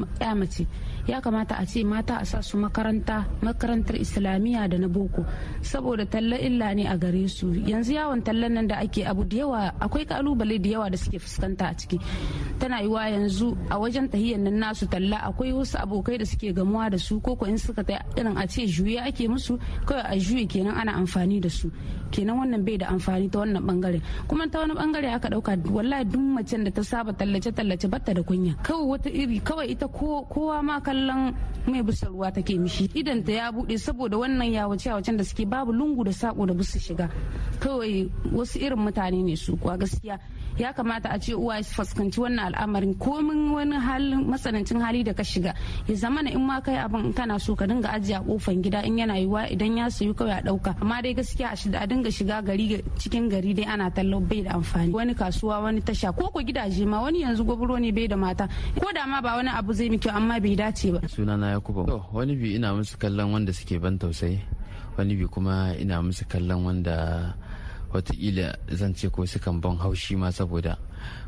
mace 0.47 0.65
ya 1.07 1.21
kamata 1.23 1.55
a 1.57 1.65
ce 1.65 1.83
mata 1.83 2.19
a 2.19 2.25
sa 2.25 2.41
su 2.43 2.57
makaranta 2.59 3.23
makarantar 3.41 3.95
islamiyya 3.95 4.67
da 4.67 4.77
na 4.77 4.87
boko 4.91 5.23
saboda 5.63 6.03
talla 6.05 6.35
illa 6.35 6.73
ne 6.75 6.83
a 6.87 6.97
gare 6.97 7.27
su. 7.27 7.47
Yanzu 7.55 7.93
yawon 7.95 8.21
tallan 8.21 8.53
nan 8.59 8.67
da 8.67 8.75
ake 8.83 9.07
abu 9.07 9.23
da 9.23 9.37
yawa 9.37 9.71
akwai 9.79 10.03
ƙalubale 10.05 10.59
da 10.59 10.69
yawa 10.69 10.89
da 10.91 10.97
suke 10.97 11.15
fuskanta 11.19 11.71
a 11.71 11.73
ciki. 11.79 11.97
Tana 12.59 12.81
yiwa 12.83 13.07
yanzu 13.07 13.55
a 13.71 13.79
wajen 13.79 14.09
tahiyyar 14.11 14.39
nan 14.43 14.59
nasu 14.59 14.85
talla 14.91 15.17
akwai 15.23 15.53
wasu 15.55 15.77
abokai 15.79 16.17
da 16.19 16.25
suke 16.25 16.51
gamuwa 16.53 16.91
da 16.91 16.97
su 16.97 17.19
ko 17.23 17.37
in 17.47 17.57
suka 17.57 17.83
ta 17.83 18.03
irin 18.17 18.35
a 18.37 18.43
ce 18.47 18.67
juye 18.67 18.99
ake 18.99 19.27
musu 19.31 19.55
kawai 19.87 20.03
a 20.11 20.15
juye 20.19 20.43
kenan 20.47 20.75
ana 20.75 20.91
amfani 20.99 21.39
da 21.39 21.47
su. 21.49 21.71
Kenan 22.11 22.35
wannan 22.39 22.65
bai 22.65 22.77
da 22.77 22.87
amfani 22.91 23.31
ta 23.31 23.39
wannan 23.39 23.63
ɓangare. 23.63 24.01
Kuma 24.27 24.47
ta 24.51 24.59
wani 24.59 24.73
ɓangare 24.75 25.07
aka 25.15 25.29
ɗauka 25.31 25.55
wallahi 25.71 26.03
duk 26.03 26.21
macen 26.35 26.63
da 26.63 26.71
ta 26.71 26.83
saba 26.83 27.13
tallace 27.13 27.51
tallace 27.55 27.87
batta 27.87 28.13
da 28.13 28.21
kunya. 28.23 28.55
Kawai 28.63 28.87
wata 28.91 29.09
iri 29.09 29.39
kawai 29.39 29.67
ita 29.71 29.87
kowa 29.87 30.63
ma 30.63 30.79
kallon 30.97 31.33
mai 31.67 31.83
bisa 31.83 32.07
ruwa 32.07 32.31
take 32.33 32.57
mishi. 32.57 32.89
Idan 32.95 33.23
ta 33.25 33.31
ya 33.31 33.51
buɗe 33.51 33.77
saboda 33.77 34.17
wannan 34.17 34.51
yawace 34.51 34.89
yawacen 34.89 35.17
da 35.17 35.23
suke 35.23 35.45
babu 35.45 35.71
lungu 35.73 36.03
da 36.03 36.11
sako 36.11 36.45
da 36.45 36.53
bisa 36.53 36.79
shiga. 36.79 37.09
Kawai 37.59 38.09
wasu 38.33 38.59
irin 38.59 38.79
mutane 38.79 39.23
ne 39.23 39.35
su 39.35 39.57
kuwa 39.57 39.77
gaskiya. 39.77 40.17
Ya 40.57 40.73
kamata 40.73 41.09
a 41.13 41.17
ce 41.19 41.33
uwa 41.33 41.61
su 41.63 41.73
fuskanci 41.75 42.19
wannan 42.19 42.53
al'amarin 42.53 42.95
komin 42.97 43.51
wani 43.53 43.75
halin 43.77 44.25
matsanancin 44.25 44.81
hali 44.81 45.03
da 45.03 45.13
ka 45.13 45.23
shiga. 45.23 45.53
Ya 45.87 45.95
zama 45.95 46.21
in 46.25 46.41
ma 46.41 46.59
kai 46.61 46.75
abin 46.81 47.13
kana 47.13 47.39
so 47.39 47.55
ka 47.55 47.65
dinga 47.65 47.93
ajiye 47.93 48.17
a 48.17 48.21
kofan 48.25 48.61
gida 48.63 48.81
in 48.85 48.97
yana 48.97 49.17
yiwa 49.21 49.45
idan 49.53 49.77
ya 49.77 49.85
sayu 49.89 50.13
kawai 50.17 50.39
a 50.39 50.41
ɗauka 50.41 50.75
amma 50.81 51.01
dai 51.01 51.13
gaskiya 51.13 51.53
a 51.53 51.85
dinga 51.87 52.09
shiga 52.09 52.41
gari 52.41 52.81
cikin 52.97 53.29
gari 53.29 53.53
dai 53.53 53.65
ana 53.69 53.91
tallo 53.91 54.19
bai 54.19 54.41
da 54.41 54.57
amfani. 54.57 54.91
Wani 54.93 55.13
kasuwa 55.13 55.59
wani 55.61 55.81
tasha 55.81 56.09
ko 56.11 56.29
ko 56.33 56.39
gidaje 56.41 56.85
ma 56.85 57.01
wani 57.01 57.21
yanzu 57.21 57.45
gwabro 57.45 57.77
ne 57.79 57.91
bai 57.91 58.07
da 58.07 58.17
mata. 58.17 58.49
Ko 58.81 58.89
da 58.93 59.05
ma 59.05 59.21
ba 59.21 59.37
wani 59.37 59.49
abu 59.53 59.73
zai 59.73 59.89
miki 59.89 60.09
amma 60.09 60.39
bai 60.41 60.55
dace 60.55 60.89
ba. 60.91 60.99
Sunana 61.07 61.53
yakuba 61.53 61.85
to 61.85 62.01
wani 62.13 62.35
bi 62.35 62.55
ina 62.57 62.73
musu 62.73 62.97
kallon 62.97 63.29
wanda 63.33 63.53
suke 63.53 63.77
ban 63.77 63.97
tausayi. 64.01 64.41
Wani 64.97 65.13
bi 65.15 65.25
kuma 65.29 65.77
ina 65.77 66.01
musu 66.01 66.25
kallon 66.25 66.65
wanda 66.65 67.35
wataƙila 67.93 68.55
zan 68.75 68.93
ce 68.95 69.09
ko 69.09 69.23
sukan 69.25 69.61
ban 69.61 69.77
haushi 69.77 70.15
ma 70.17 70.31
saboda 70.31 70.77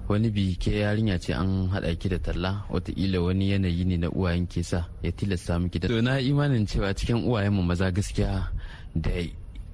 wani 0.09 0.29
bi 0.33 0.57
ke 0.57 0.81
yarinya 0.81 1.19
ce 1.21 1.33
an 1.37 1.69
haɗa 1.69 1.93
ki 1.99 2.09
da 2.09 2.17
talla. 2.19 2.65
Watakila 2.69 3.21
wani 3.21 3.51
yanayi 3.53 3.85
ne 3.85 3.97
na 3.97 4.09
uwayen 4.09 4.47
ke 4.49 4.63
sa 4.65 4.89
ya 5.05 5.11
tilasta 5.11 5.59
miki 5.61 5.79
to 5.79 6.01
na 6.01 6.17
imanin 6.19 6.65
cewa 6.65 6.89
cikin 6.97 7.21
uwayen 7.29 7.53
mu 7.53 7.61
maza 7.61 7.91
gaskiya 7.93 8.49
da 8.95 9.11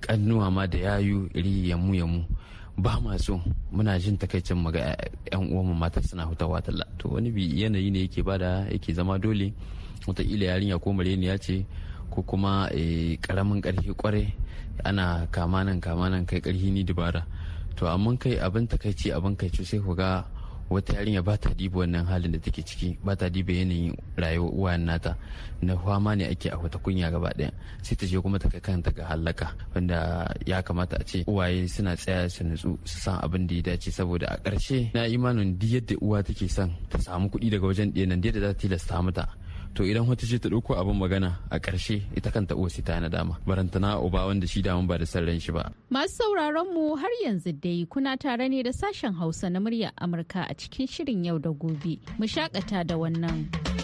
kannuwa 0.03 0.51
ma 0.51 0.67
da 0.67 0.77
yayu 0.77 1.29
iri 1.33 1.69
yamu 1.71 1.95
yamu. 1.95 2.21
Ba 2.77 2.99
ma 2.99 3.15
so. 3.17 3.39
Muna 3.71 3.95
jin 3.97 4.17
takaicin 4.19 4.59
mu 4.59 4.71
ga 4.75 4.91
uwan 5.31 5.71
mu 5.71 5.73
mata 5.73 6.03
suna 6.03 6.27
hutawa 6.27 6.59
talla. 6.61 6.83
To 6.99 7.15
wani 7.15 7.31
bi 7.31 7.47
yanayi 7.63 7.89
ne 7.91 7.99
yake 8.03 8.19
ba 8.21 8.37
da 8.37 8.67
yake 8.67 8.91
zama 8.93 9.15
dole. 9.17 9.53
Watakila 10.07 10.45
yarinya 10.51 10.75
ko 10.83 10.91
mareniya 10.91 11.39
ce 11.39 11.63
ko 12.11 12.21
kuma 12.27 12.67
ƙaramin 13.23 13.61
ƙarfi 13.63 13.95
kware 13.95 14.35
ana 14.83 15.27
kama 15.31 15.63
nan 15.63 15.79
kama 15.79 16.09
nan 16.09 16.25
kai 16.25 16.41
karhi 16.41 16.71
ni 16.71 16.83
dubara. 16.83 17.23
To 17.75 17.87
amma 17.87 18.17
kai 18.17 18.35
abin 18.39 18.67
takaici 18.67 19.11
abin 19.15 19.35
kai 19.37 19.49
sai 19.51 19.79
ku 19.79 19.95
ga 19.95 20.23
wata 20.69 20.97
yarinya 20.97 21.21
ba 21.21 21.37
ta 21.37 21.53
diba 21.53 21.85
wannan 21.85 22.09
halin 22.09 22.33
da 22.33 22.39
take 22.41 22.65
ciki 22.65 22.97
ba 23.05 23.13
ta 23.13 23.29
diba 23.29 23.53
yanayin 23.53 23.93
rayuwar 24.17 24.51
uwayen 24.51 24.83
nata. 24.89 25.13
Na 25.61 25.77
fama 25.77 26.15
ne 26.15 26.25
ake 26.27 26.49
a 26.49 26.57
wata 26.57 26.77
kunya 26.81 27.07
gaba 27.13 27.29
ɗaya 27.37 27.51
sai 27.85 27.95
ta 27.95 28.05
je 28.09 28.17
kuma 28.19 28.39
ta 28.41 28.49
kai 28.49 28.59
kanta 28.59 28.89
ga 28.91 29.05
halaka 29.13 29.53
wanda 29.77 30.25
ya 30.45 30.61
kamata 30.65 30.97
a 30.99 31.03
ce 31.05 31.23
uwaye 31.29 31.67
suna 31.69 31.95
tsaya 31.95 32.27
su 32.29 32.43
nutsu 32.43 32.75
su 32.83 32.97
san 32.99 33.21
abin 33.21 33.45
da 33.47 33.55
ya 33.55 33.61
dace. 33.61 33.91
Saboda 33.93 34.27
a 34.33 34.37
ƙarshe 34.41 34.89
na 34.93 35.05
imanin 35.05 35.55
duk 35.59 35.69
yadda 35.69 35.95
uwa 36.01 36.23
take 36.25 36.49
son 36.49 36.73
ta 36.89 36.97
samu 36.97 37.29
kuɗi 37.29 37.49
daga 37.53 37.65
wajen 37.69 37.93
ɗaya 37.93 38.07
nan 38.09 38.21
da 38.21 38.31
za 38.33 38.51
ta 38.51 38.59
tilasta 38.59 39.01
mata 39.05 39.23
to 39.75 39.83
idan 39.83 40.07
wata 40.07 40.25
ce 40.25 40.39
ta 40.39 40.49
ɗauko 40.49 40.73
abin 40.79 40.95
magana 40.97 41.37
a 41.51 41.59
ƙarshe 41.59 42.01
ita 42.15 42.31
kanta 42.31 42.55
uwa 42.55 42.69
ta 42.83 42.99
na 42.99 43.09
dama 43.09 43.37
barantana 43.45 43.99
uba 43.99 44.25
wanda 44.25 44.47
shi 44.47 44.61
daman 44.61 44.87
ba 44.87 44.97
da 44.97 45.05
san 45.05 45.25
ran 45.25 45.39
shi 45.39 45.51
ba. 45.51 45.71
Masu 45.91 46.15
sauraron 46.23 46.73
mu 46.73 46.95
har 46.95 47.11
yanzu 47.25 47.51
dai 47.59 47.85
kuna 47.89 48.17
tare 48.17 48.47
ne 48.49 48.63
da 48.63 48.71
sashen 48.71 49.13
Hausa 49.19 49.49
na 49.49 49.59
muryar 49.59 49.91
Amurka 49.99 50.47
a 50.49 50.55
cikin 50.55 50.87
shirin 50.87 51.25
yau 51.25 51.37
da 51.39 51.51
gobe. 51.51 51.99
Mu 52.17 52.25
shakata 52.25 52.87
da 52.87 52.95
wannan. 52.95 53.74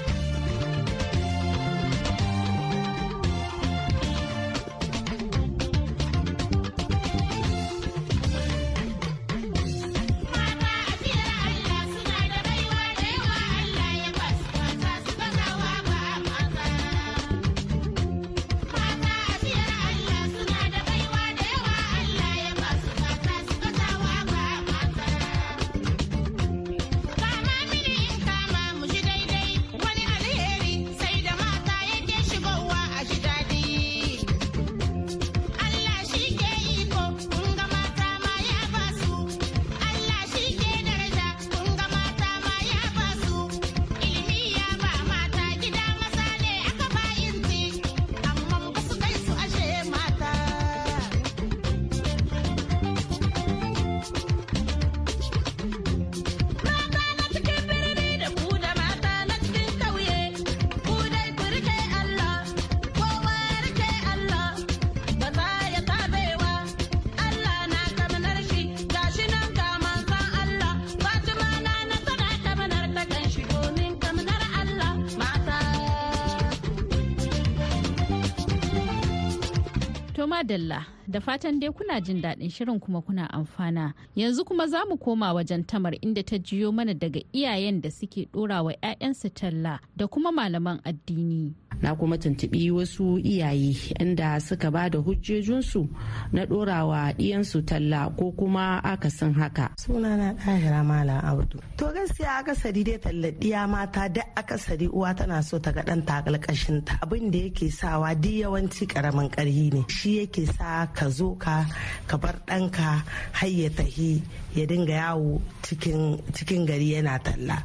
Madalla 80.42 80.86
da 81.08 81.20
fatan 81.22 81.60
dai 81.60 81.70
kuna 81.72 82.02
jin 82.02 82.22
daɗin 82.22 82.50
shirin 82.50 82.80
kuma 82.80 83.02
kuna 83.02 83.30
amfana. 83.34 83.94
Yanzu 84.16 84.46
kuma 84.46 84.68
za 84.68 84.86
mu 84.90 84.98
koma 84.98 85.34
wajen 85.34 85.64
tamar 85.64 85.94
inda 86.02 86.24
ta 86.24 86.38
jiyo 86.38 86.72
mana 86.74 86.94
daga 86.94 87.22
iyayen 87.34 87.82
da 87.82 87.92
suke 87.92 88.26
ɗora 88.34 88.64
wa 88.64 88.74
'ya'yansu 88.74 89.30
talla 89.34 89.80
da 89.96 90.08
kuma 90.08 90.32
malaman 90.32 90.80
addini. 90.84 91.54
Na 91.82 91.96
kuma 91.96 92.18
tuntubi 92.18 92.72
wasu 92.72 93.18
iyaye 93.20 93.76
inda 94.00 94.40
suka 94.40 94.72
ba 94.72 94.90
da 94.90 95.00
hujjojinsu 95.00 95.88
na 96.32 96.46
ɗorawa 96.46 97.14
ɗiyansu 97.18 97.62
talla 97.66 98.10
ko 98.18 98.32
kuma 98.32 98.80
akasin 98.84 99.34
haka. 99.34 99.70
Sunana 99.78 100.34
ɗahira 100.38 100.84
malam 100.86 101.22
abdu. 101.26 101.58
To 101.78 101.86
gaskiya 101.96 102.40
akasari 102.42 102.84
dai 102.84 102.98
talladiya 102.98 103.68
mata 103.70 104.08
da 104.10 104.22
akasari 104.36 104.88
uwa 104.88 105.14
tana 105.18 105.42
so 105.44 105.58
ta 105.60 105.72
ga 105.72 105.82
ɗan 105.88 106.02
takalkashin 106.06 106.86
ta 106.86 106.94
abin 107.04 107.32
da 107.32 107.40
yake 107.40 107.72
sawa 107.72 108.16
duk 108.16 108.32
yawanci 108.42 108.86
ƙaramin 108.88 109.30
ƙarhi 109.30 109.74
ne. 109.74 109.82
Shi 109.90 110.20
yake 110.26 110.46
sa 110.48 110.86
ka 110.94 111.10
zo 111.10 111.36
ka 111.36 111.66
ka 112.08 112.18
bar 112.18 112.36
ɗanka 112.48 113.04
har 113.34 113.50
ya 113.50 113.70
tahi 113.70 114.22
ya 114.56 114.66
dinga 114.66 114.94
yawo 114.94 115.42
cikin 115.64 116.66
gari 116.68 116.94
yana 116.96 117.18
talla. 117.24 117.58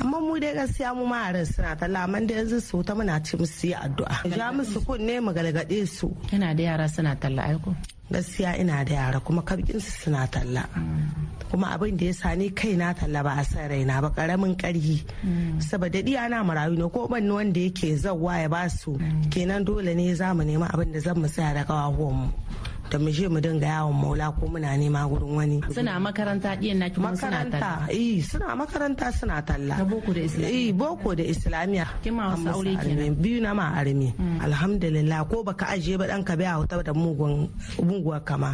Amma 0.00 0.18
mu 0.26 0.34
dai 0.42 0.54
gaskiya 0.58 0.90
mu 0.98 1.04
ma 1.12 1.20
suna 1.52 1.72
talla 1.80 1.98
amma 2.04 2.18
da 2.28 2.34
yanzu 2.38 2.58
su 2.68 2.76
ta 2.86 2.92
muna 2.98 3.16
ci 3.26 3.34
musu 3.40 3.64
yi 3.70 3.74
addu'a. 3.84 4.16
Ja 4.38 4.46
musu 4.56 4.78
kunne 4.86 5.14
mu 5.24 5.30
galgade 5.36 5.78
su. 5.96 6.08
Yana 6.30 6.48
da 6.58 6.62
yara 6.68 6.86
suna 6.94 7.12
talla 7.22 7.42
aiko 7.50 7.70
gaskiya 8.14 8.50
ina 8.60 8.76
da 8.88 8.92
yara 9.00 9.18
kuma 9.26 9.42
kabkinsu 9.48 9.90
suna 10.02 10.22
talla. 10.34 10.64
Kuma 11.50 11.66
abin 11.74 11.96
da 12.00 12.04
ya 12.06 12.12
sani 12.20 12.46
kai 12.58 12.74
na 12.80 12.88
talla 12.98 13.20
ba 13.26 13.32
a 13.40 13.44
san 13.50 13.66
raina 13.70 13.96
ba 14.04 14.08
ƙaramin 14.16 14.54
karhi 14.60 14.96
saboda 15.68 16.00
diya 16.06 16.22
na 16.30 16.38
marayu 16.48 16.74
ne 16.78 16.86
ko 16.94 17.00
ban 17.10 17.28
wanda 17.36 17.60
yake 17.66 17.88
zawwa 18.02 18.34
ya 18.42 18.48
ba 18.54 18.62
su 18.78 18.90
kenan 19.32 19.62
dole 19.66 19.92
ne 19.98 20.14
za 20.20 20.28
mu 20.36 20.42
nemi 20.48 20.64
abin 20.72 20.92
da 20.94 21.00
zan 21.04 21.16
mu 21.20 21.28
tsaya 21.28 21.50
da 21.56 21.62
kawahuwan 21.68 22.14
mu. 22.20 22.28
Da 22.92 22.98
mu 22.98 23.08
je 23.10 23.26
mu 23.28 23.40
dinga 23.40 23.66
yawon 23.66 23.96
maula 23.96 24.26
ko 24.36 24.44
muna 24.52 24.76
nema 24.76 25.08
gurin 25.08 25.32
wani. 25.36 25.58
Suna 25.74 25.96
makaranta 25.98 26.50
ɗiyan 26.60 26.76
naki 26.78 26.94
kuma 26.94 27.16
suna 27.16 27.40
talla. 27.52 27.88
Eh 27.88 28.20
suna 28.28 28.52
makaranta 28.60 29.06
suna 29.18 29.36
talla. 29.48 29.74
Ta 29.80 29.84
boko 29.90 30.12
da 30.12 30.20
islamiyya. 30.20 30.68
Eh 30.68 30.72
boko 30.80 31.14
da 31.18 31.24
islamiyya. 31.24 31.86
Kin 32.02 32.14
ma 32.14 32.24
wasu 32.36 32.48
aure 32.52 32.72
kenan? 32.82 33.14
biyu 33.22 33.40
na 33.40 33.54
ma 33.54 33.66
armi 33.80 34.12
alhamdulillah 34.44 35.20
ko 35.30 35.36
baka 35.42 35.64
ajiye 35.72 35.96
ba 35.96 36.04
ɗanka 36.10 36.36
bai 36.36 36.46
hauta 36.52 36.82
da 36.84 36.92
mugun 36.92 37.48
muguwa 37.80 38.20
kama. 38.20 38.50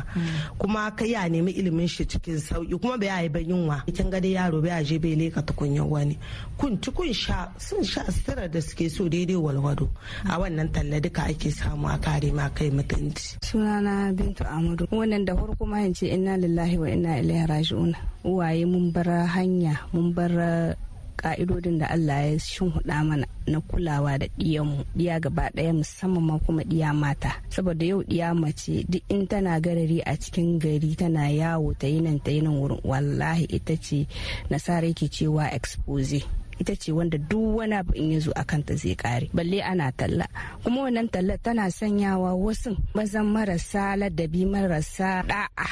Kuma 0.58 0.90
ka 0.94 1.04
ya 1.04 1.26
nemi 1.28 1.50
ilimin 1.58 1.88
shi 1.88 2.04
cikin 2.06 2.38
sauƙi 2.38 2.78
kuma 2.80 2.96
bai 2.96 3.24
yi 3.24 3.28
ba 3.28 3.40
yunwa. 3.40 3.82
Kin 3.90 4.10
ga 4.10 4.20
dai 4.20 4.38
yaro 4.38 4.62
bai 4.62 4.70
aje 4.70 4.98
bai 5.02 5.14
leka 5.18 5.42
tukunyar 5.42 5.86
wani. 5.90 6.14
Kun 6.58 6.78
ci 6.82 6.90
kun 6.94 7.12
sha 7.12 7.50
sun 7.58 7.82
sha 7.82 8.02
sitira 8.06 8.46
da 8.48 8.60
suke 8.60 8.86
so 8.88 9.08
daidai 9.08 9.34
walwado. 9.34 9.88
A 10.30 10.38
wannan 10.38 10.70
talla 10.74 11.00
duka 11.02 11.26
ake 11.26 11.50
samu 11.50 11.88
a 11.90 11.98
kare 11.98 12.30
ma 12.32 12.46
kai 12.54 12.70
mutunci. 12.70 13.38
Sunana 13.42 14.14
bintu 14.28 14.44
amadu 14.44 14.84
wannan 14.92 15.24
da 15.24 15.32
farko 15.32 15.64
ma 15.64 15.80
inna 15.80 16.36
lillahi 16.36 16.76
wa 16.76 16.88
inna 16.92 17.16
ilaihi 17.24 17.46
raji'un. 17.48 17.96
Uwaye 18.28 18.68
mun 18.68 18.92
bar 18.92 19.08
hanya 19.24 19.80
mun 19.96 20.12
bar 20.12 20.76
ka'idodin 21.16 21.80
da 21.80 21.88
Allah 21.90 22.28
ya 22.28 22.38
shinhuda 22.38 23.00
mana 23.08 23.24
na 23.48 23.58
kulawa 23.64 24.18
da 24.20 24.26
ɗiyanmu 24.38 24.84
ɗiya 24.96 25.16
gaba 25.20 25.48
ɗaya 25.56 25.72
musamman 25.72 26.22
ma 26.28 26.38
kuma 26.44 26.62
ɗiya 26.62 26.92
mata. 26.94 27.40
Saboda 27.48 27.84
yau 27.88 28.04
ɗiya 28.04 28.36
mace 28.36 28.84
duk 28.84 29.02
in 29.08 29.26
tana 29.26 29.56
garari 29.60 29.98
a 30.04 30.12
cikin 30.20 30.60
gari 30.60 30.92
tana 30.94 31.32
yawo 31.32 31.72
ta 31.80 31.86
yi 31.88 32.00
nan 32.04 32.20
ta 32.20 32.30
yi 32.30 32.40
nan 32.44 32.60
wurin 32.60 32.80
wallahi 32.84 33.48
ita 33.48 33.74
ce 33.80 34.04
nasara 34.50 34.86
yake 34.92 35.08
cewa 35.08 35.48
expose. 35.56 36.20
Ita 36.58 36.74
ce 36.76 36.92
wanda 36.92 37.18
duk 37.18 37.56
wani 37.62 37.74
abu 37.74 37.94
in 37.94 38.12
ya 38.12 38.18
zo 38.20 38.32
a 38.34 38.44
kanta 38.44 38.74
zai 38.74 38.94
kare 38.94 39.30
balle 39.32 39.62
ana 39.62 39.92
talla. 39.92 40.26
Kuma 40.64 40.82
wannan 40.90 41.08
talla 41.08 41.38
tana 41.38 41.70
sanyawa 41.70 42.34
wasu 42.34 42.76
mazan 42.94 43.26
marasa 43.30 43.96
ladabi 43.96 44.44
marasa 44.46 45.22
da'a 45.22 45.68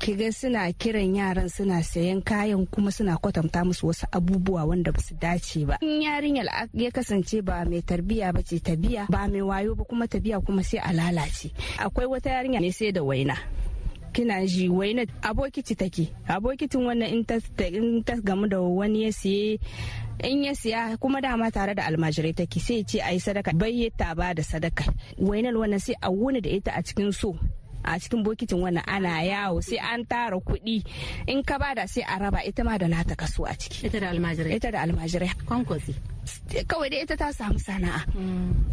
kiga 0.00 0.32
suna 0.32 0.72
kiran 0.72 1.14
yaran 1.16 1.48
suna 1.48 1.82
sayan 1.84 2.22
kayan 2.24 2.66
kuma 2.66 2.90
suna 2.90 3.16
kwatanta 3.20 3.64
musu 3.64 3.86
wasu 3.86 4.06
abubuwa 4.12 4.64
wanda 4.64 4.92
ba 4.92 5.00
su 5.00 5.14
dace 5.14 5.64
ba. 5.68 5.78
In 5.84 6.02
yarinyar 6.02 6.68
ya 6.74 6.90
kasance 6.90 7.42
ba 7.44 7.64
mai 7.68 7.82
tarbiya 7.84 8.32
ba 8.32 8.40
ce 8.42 8.60
tabiya 8.60 9.06
ba 9.12 9.28
mai 9.28 9.42
wayo 9.44 9.74
ba 9.76 9.84
kuma 9.84 10.08
tabiya 10.08 10.40
kuma 10.40 10.62
sai 10.64 10.80
a 10.80 10.92
lalace. 10.92 11.52
Akwai 11.78 12.06
wata 12.08 12.30
yarinya 12.32 12.60
ne 12.60 12.72
sai 12.72 12.92
da 12.92 13.02
waina. 13.04 13.36
Kina 14.14 14.46
ji 14.46 14.68
waina 14.68 15.02
abokiti 15.22 15.74
take. 15.74 16.14
Abokitin 16.30 16.86
wannan 16.86 17.10
in 17.10 17.24
ta 18.04 18.14
gamu 18.22 18.46
da 18.48 18.60
wani 18.60 19.04
ya 19.04 19.12
siye 19.12 19.58
in 20.22 20.44
ya 20.44 20.52
siya 20.54 20.96
kuma 21.00 21.20
dama 21.20 21.50
tare 21.50 21.74
da 21.74 21.82
almajirai 21.88 22.34
take 22.36 22.60
sai 22.60 22.82
ce 22.86 23.00
a 23.00 23.10
yi 23.12 23.18
sadaka. 23.20 23.52
Bai 23.56 23.90
ta 23.96 24.14
ba 24.14 24.34
da 24.34 24.42
sadaka. 24.42 24.84
Wainar 25.18 25.54
wannan 25.58 25.80
sai 25.80 25.94
a 26.02 26.08
wuni 26.10 26.40
da 26.42 26.50
ita 26.50 26.70
a 26.76 26.82
cikin 26.82 27.12
so 27.12 27.34
a 27.84 27.98
cikin 28.00 28.24
bokitin 28.24 28.60
wannan 28.62 28.84
ana 28.86 29.22
yawo 29.24 29.60
sai 29.62 29.78
an 29.82 30.04
tara 30.06 30.38
kuɗi. 30.40 30.84
In 31.26 31.42
ka 31.42 31.58
ba 31.58 31.74
da 31.74 31.86
sai 31.86 32.02
a 32.06 32.18
raba 32.22 32.40
ita 32.46 32.62
ma 32.64 32.78
da 32.78 32.86
nata 32.86 33.14
kaso 33.16 33.44
a 33.44 33.54
ciki. 33.54 33.86
Ita 33.86 33.98
da 34.00 34.08
almajirai. 34.12 34.52
Ita 34.56 34.70
da 34.70 34.78
almajirai. 34.86 35.30
Kwankwasi. 35.48 35.94
Kawai 36.70 36.88
dai 36.92 37.02
ita 37.04 37.16
ta 37.20 37.28
samu 37.38 37.58
sana'a. 37.66 38.00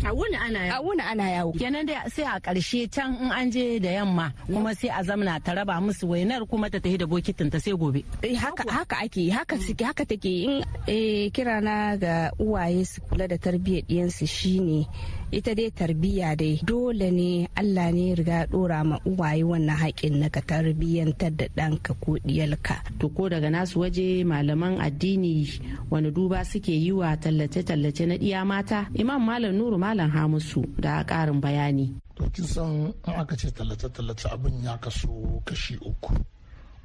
A 0.05 0.11
wuni 0.17 0.37
ana 0.45 0.59
yawo. 0.69 0.77
A 0.77 0.83
wuni 0.85 1.03
ana 1.11 1.25
yawo. 1.35 1.51
Kenan 1.59 1.85
dai 1.89 1.97
sai 2.13 2.23
a 2.23 2.39
ƙarshe 2.45 2.81
can 2.95 3.15
in 3.23 3.31
an 3.31 3.51
je 3.53 3.79
da 3.79 3.89
yamma 3.97 4.33
kuma 4.47 4.71
sai 4.79 4.89
a 4.89 5.03
zamna 5.07 5.33
ta 5.45 5.51
raba 5.57 5.75
musu 5.85 6.05
wainar 6.11 6.41
kuma 6.49 6.67
ta 6.73 6.79
tafi 6.83 6.97
da 7.01 7.05
bokitin 7.11 7.49
ta 7.51 7.57
sai 7.63 7.71
gobe. 7.81 8.01
Haka 8.43 8.63
haka 8.77 8.95
ake 9.05 9.23
haka 9.35 9.55
suke 9.65 9.83
haka 9.89 10.03
take. 10.05 10.25
In 10.25 11.31
kira 11.35 11.61
na 11.61 11.95
ga 12.03 12.31
uwaye 12.39 12.85
su 12.91 12.99
kula 13.07 13.25
da 13.31 13.37
tarbiyyar 13.37 13.83
diyansu 13.89 14.25
shine 14.27 14.87
ita 15.31 15.55
dai 15.55 15.71
tarbiyya 15.71 16.35
dai 16.35 16.59
dole 16.59 17.07
ne 17.11 17.47
Allah 17.55 17.87
ne 17.95 18.11
riga 18.19 18.47
dora 18.51 18.83
ma 18.83 18.97
uwaye 19.07 19.43
wannan 19.47 19.77
haƙin 19.79 20.19
na 20.19 20.27
ka 20.27 20.41
tarbiyyantar 20.43 21.31
da 21.31 21.45
ɗanka 21.55 21.95
ko 22.03 22.19
ɗiyalka. 22.19 22.83
To 22.99 23.07
ko 23.09 23.29
daga 23.31 23.47
nasu 23.49 23.79
waje 23.79 24.23
malaman 24.27 24.75
addini 24.83 25.47
wani 25.89 26.11
duba 26.11 26.43
suke 26.43 26.75
yi 26.75 26.91
wa 26.91 27.15
tallace-tallace 27.47 28.05
na 28.07 28.15
ɗiya 28.17 28.45
mata 28.45 28.87
imam 28.93 29.21
malam 29.25 29.55
nuru 29.55 29.77
malam 29.77 30.09
hamusu 30.11 30.61
da 30.79 31.03
ƙarin 31.03 31.41
bayani. 31.41 31.93
To 32.15 32.29
kin 32.29 32.45
san 32.45 32.93
in 33.07 33.13
aka 33.15 33.35
ce 33.37 33.51
tallace-tallace 33.51 34.25
abin 34.29 34.63
ya 34.63 34.77
kaso 34.77 35.41
kashi 35.45 35.75
uku 35.81 36.13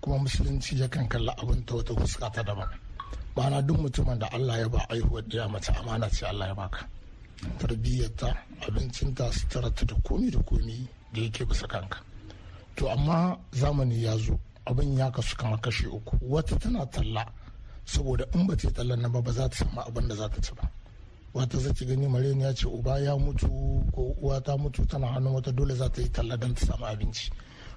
kuma 0.00 0.18
musulunci 0.18 0.76
yakan 0.78 1.08
kalla 1.08 1.34
abin 1.38 1.64
ta 1.66 1.74
wata 1.74 1.94
fuska 1.94 2.30
ta 2.32 2.42
daban. 2.42 2.68
Bana 3.34 3.62
duk 3.62 3.76
mutumin 3.78 4.18
da 4.18 4.28
Allah 4.32 4.58
ya 4.58 4.68
ba 4.68 4.78
aihuwar 4.88 5.22
ɗiya 5.28 5.50
mace 5.50 5.72
amana 5.72 6.08
ce 6.10 6.24
Allah 6.26 6.46
ya 6.48 6.54
baka. 6.54 6.88
tarbiyyarta 7.58 8.36
abincinta 8.68 9.32
suturarta 9.32 9.84
da 9.86 9.94
komi 10.02 10.30
da 10.30 10.38
komi 10.42 10.88
da 11.12 11.20
yake 11.20 11.44
bisa 11.44 11.66
kanka 11.66 11.98
to 12.76 12.88
amma 12.90 13.38
zamani 13.52 14.02
ya 14.02 14.16
zo 14.16 14.38
abin 14.66 14.96
ya 14.98 15.10
kasu 15.10 15.36
kama 15.36 15.56
kashe 15.58 15.86
uku 15.86 16.16
wata 16.22 16.56
tana 16.58 16.86
talla 16.86 17.26
saboda 17.86 18.24
in 18.34 18.46
ba 18.46 18.54
ta 18.56 18.68
tallan 18.76 19.00
nan 19.00 19.12
ba 19.12 19.32
za 19.32 19.48
ta 19.48 19.56
samu 19.56 19.80
abin 19.80 20.08
da 20.08 20.14
za 20.14 20.28
ta 20.28 20.40
ci 20.40 20.52
ba. 20.54 20.68
Wata 21.34 21.58
zaki 21.58 21.84
gani 21.86 22.06
mareni 22.08 22.42
ya 22.44 22.52
ce 22.54 22.66
uba 22.66 22.98
ya 22.98 23.16
mutu 23.16 23.48
ko 23.94 24.02
uwa 24.22 24.40
ta 24.40 24.56
mutu 24.56 24.84
tana 24.86 25.06
hannun 25.06 25.34
wata 25.34 25.52
dole 25.52 25.74
za 25.74 25.88
ta 25.88 26.00
yi 26.02 26.08
talla 26.08 26.36
don 26.36 26.54
ta 26.54 26.66
samu 26.66 26.84
abinci. 26.86 27.30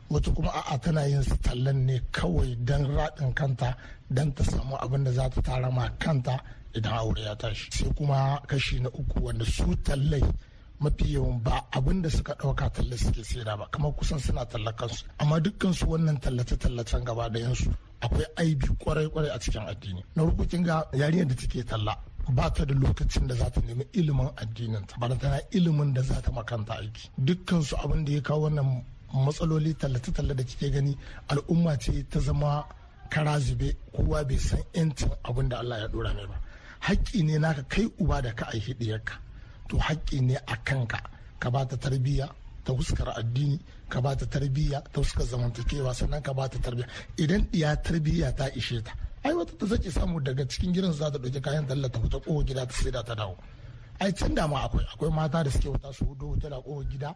Wata 0.10 0.32
kuma 0.32 0.50
a'a 0.52 0.78
tana 0.80 1.06
yin 1.08 1.22
tallan 1.46 1.86
ne 1.86 2.00
kawai 2.12 2.56
don 2.68 2.84
raɗin 2.96 3.34
kanta 3.34 3.76
don 4.10 4.32
ta 4.34 4.44
samu 4.44 4.76
abin 4.84 5.04
da 5.04 5.12
za 5.12 5.30
ta 5.30 5.42
tara 5.42 5.70
ma 5.72 5.90
kanta 6.00 6.40
idan 6.74 6.94
aure 6.94 7.22
ya 7.22 7.36
tashi. 7.36 7.70
Sai 7.72 7.92
kuma 7.98 8.42
kashi 8.48 8.80
na 8.80 8.90
uku 8.90 9.20
wanda 9.26 9.46
su 9.46 9.76
tallai 9.86 10.24
mafi 10.80 11.14
yawan 11.14 11.44
ba 11.44 11.66
abin 11.72 12.02
da 12.02 12.10
suka 12.10 12.34
ɗauka 12.36 12.70
talle 12.74 12.98
suke 12.98 13.24
saida 13.24 13.58
ba 13.58 13.68
kamar 13.72 13.92
kusan 13.98 14.20
suna 14.20 14.46
tallakansu 14.46 15.04
amma 15.20 15.40
dukkan 15.40 15.74
su 15.74 15.86
wannan 15.86 16.18
tallace-tallacen 16.24 17.04
gaba 17.04 17.30
da 17.30 17.40
yansu 17.40 17.70
akwai 18.02 18.26
aibi 18.38 18.68
kwarai-kwarai 18.80 19.30
a 19.32 19.40
cikin 19.40 19.62
addini. 19.68 20.04
Na 20.16 20.24
rukukin 20.24 20.64
ga 20.64 20.86
yarinyar 20.94 21.28
da 21.28 21.36
take 21.36 21.64
talla 21.64 21.98
ba 22.30 22.50
ta 22.54 22.66
da 22.66 22.74
lokacin 22.74 23.28
da 23.28 23.36
za 23.36 23.50
ta 23.50 23.62
nemi 23.62 23.86
ilimin 23.94 24.30
addinin 24.38 24.86
ta 24.88 24.96
ba 25.00 25.08
tana 25.18 25.40
ilimin 25.52 25.94
da 25.94 26.02
za 26.02 26.22
ta 26.22 26.32
makanta 26.32 26.74
aiki. 26.78 27.10
Dukkan 27.18 27.62
su 27.64 27.76
abin 27.76 28.06
da 28.06 28.12
ya 28.12 28.22
kawo 28.22 28.42
wannan 28.50 28.84
matsaloli 29.14 29.74
tallace-talle 29.74 30.36
da 30.36 30.44
kike 30.44 30.70
gani 30.72 30.98
al'umma 31.30 31.78
ce 31.80 32.06
ta 32.10 32.20
zama 32.20 32.66
kara 33.10 33.40
zube 33.40 33.76
kowa 33.92 34.24
bai 34.24 34.38
san 34.38 34.62
'yancin 34.74 35.10
abin 35.24 35.50
da 35.50 35.60
Allah 35.60 35.80
ya 35.80 35.88
dora 35.88 36.14
mai 36.14 36.28
ba. 36.28 36.40
Haƙƙi 36.80 37.24
ne 37.24 37.38
naka 37.40 37.64
kai 37.68 37.86
uba 38.00 38.22
da 38.22 38.32
ka 38.34 38.46
aihi 38.54 38.74
ɗiyarka. 38.74 39.14
To 39.68 39.78
haƙƙi 39.78 40.22
ne 40.22 40.36
a 40.36 40.56
kanka. 40.64 41.02
Ka 41.40 41.50
ba 41.50 41.66
ta 41.66 41.76
tarbiyya 41.76 42.30
ta 42.64 42.74
fuskar 42.74 43.10
addini 43.18 43.60
ka 43.90 44.02
ba 44.02 44.16
ta 44.16 44.26
tarbiyya 44.26 44.82
ta 44.92 45.02
fuskar 45.02 45.26
zamantakewa 45.26 45.94
sannan 45.94 46.22
ka 46.22 46.34
ba 46.34 46.48
ta 46.50 46.58
tarbiyya. 46.60 46.88
Idan 47.18 47.42
ɗiya 47.52 47.76
tarbiyya 47.84 48.36
ta 48.36 48.46
ishe 48.56 48.82
ta 48.84 48.94
ai 49.24 49.34
wata 49.34 49.54
ta 49.58 49.66
zaki 49.66 49.92
samu 49.92 50.20
daga 50.22 50.46
cikin 50.48 50.74
gidan 50.74 50.94
za 50.94 51.12
ta 51.12 51.18
ɗauki 51.18 51.42
kayan 51.42 51.68
talla 51.68 51.90
ta 51.90 52.00
ƙofa 52.00 52.44
gida 52.46 52.66
ta 52.66 52.74
sai 52.74 52.92
da 52.92 53.04
ta 53.04 53.16
dawo. 53.16 53.36
Ai 54.00 54.12
can 54.14 54.34
da 54.34 54.48
ma 54.48 54.64
akwai 54.64 54.86
akwai 54.94 55.10
mata 55.12 55.44
da 55.44 55.50
suke 55.50 55.68
wuta 55.70 55.92
su 55.94 56.06
huɗu 56.06 56.26
wuta 56.30 56.50
da 56.50 56.58
ƙofa 56.62 56.90
gida 56.90 57.16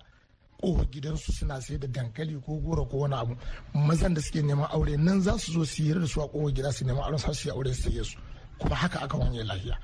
ƙofa 0.61 0.85
gidansu 0.91 1.31
suna 1.31 1.61
sai 1.61 1.77
da 1.77 1.87
dankali 1.87 2.35
ko 2.43 2.59
goro 2.59 2.85
ko 2.85 2.97
wani 2.97 3.13
abu. 3.15 3.35
Mazan 3.73 4.13
da 4.13 4.21
suke 4.21 4.41
neman 4.43 4.67
aure 4.73 4.97
nan 4.97 5.21
za 5.21 5.37
su 5.37 5.51
zo 5.53 5.63
su 5.65 5.83
yi 5.83 5.93
da 5.93 6.05
su 6.07 6.21
a 6.21 6.27
ƙofa 6.27 6.51
gida 6.53 6.71
su 6.73 6.83
neman 6.85 7.03
aure 7.03 7.17
su 7.19 7.47
yi 7.47 7.51
aure 7.55 7.73
su 7.73 7.89
yi 7.89 8.03
su. 8.03 8.17
Kuma 8.59 8.75
haka 8.75 8.99
aka 9.01 9.17
wanye 9.17 9.43
lafiya. 9.43 9.77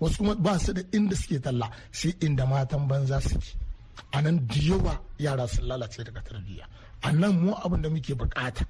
Wasu 0.00 0.16
kuma 0.18 0.34
ba 0.36 0.58
su 0.58 0.72
da 0.72 0.82
inda 0.92 1.16
suke 1.16 1.40
talla 1.40 1.70
sai 1.90 2.12
inda 2.20 2.46
matan 2.46 2.86
banza 2.88 3.20
suke. 3.20 3.63
A 4.12 4.22
nan 4.22 4.46
da 4.46 4.54
yawa 4.54 4.98
yara 5.18 5.46
sun 5.48 5.64
lalace 5.68 6.04
daga 6.04 6.20
tarbiyya. 6.22 6.64
A 7.02 7.12
nan 7.12 7.32
mu 7.40 7.52
abin 7.54 7.82
da 7.82 7.88
muke 7.88 8.14
buƙata 8.14 8.64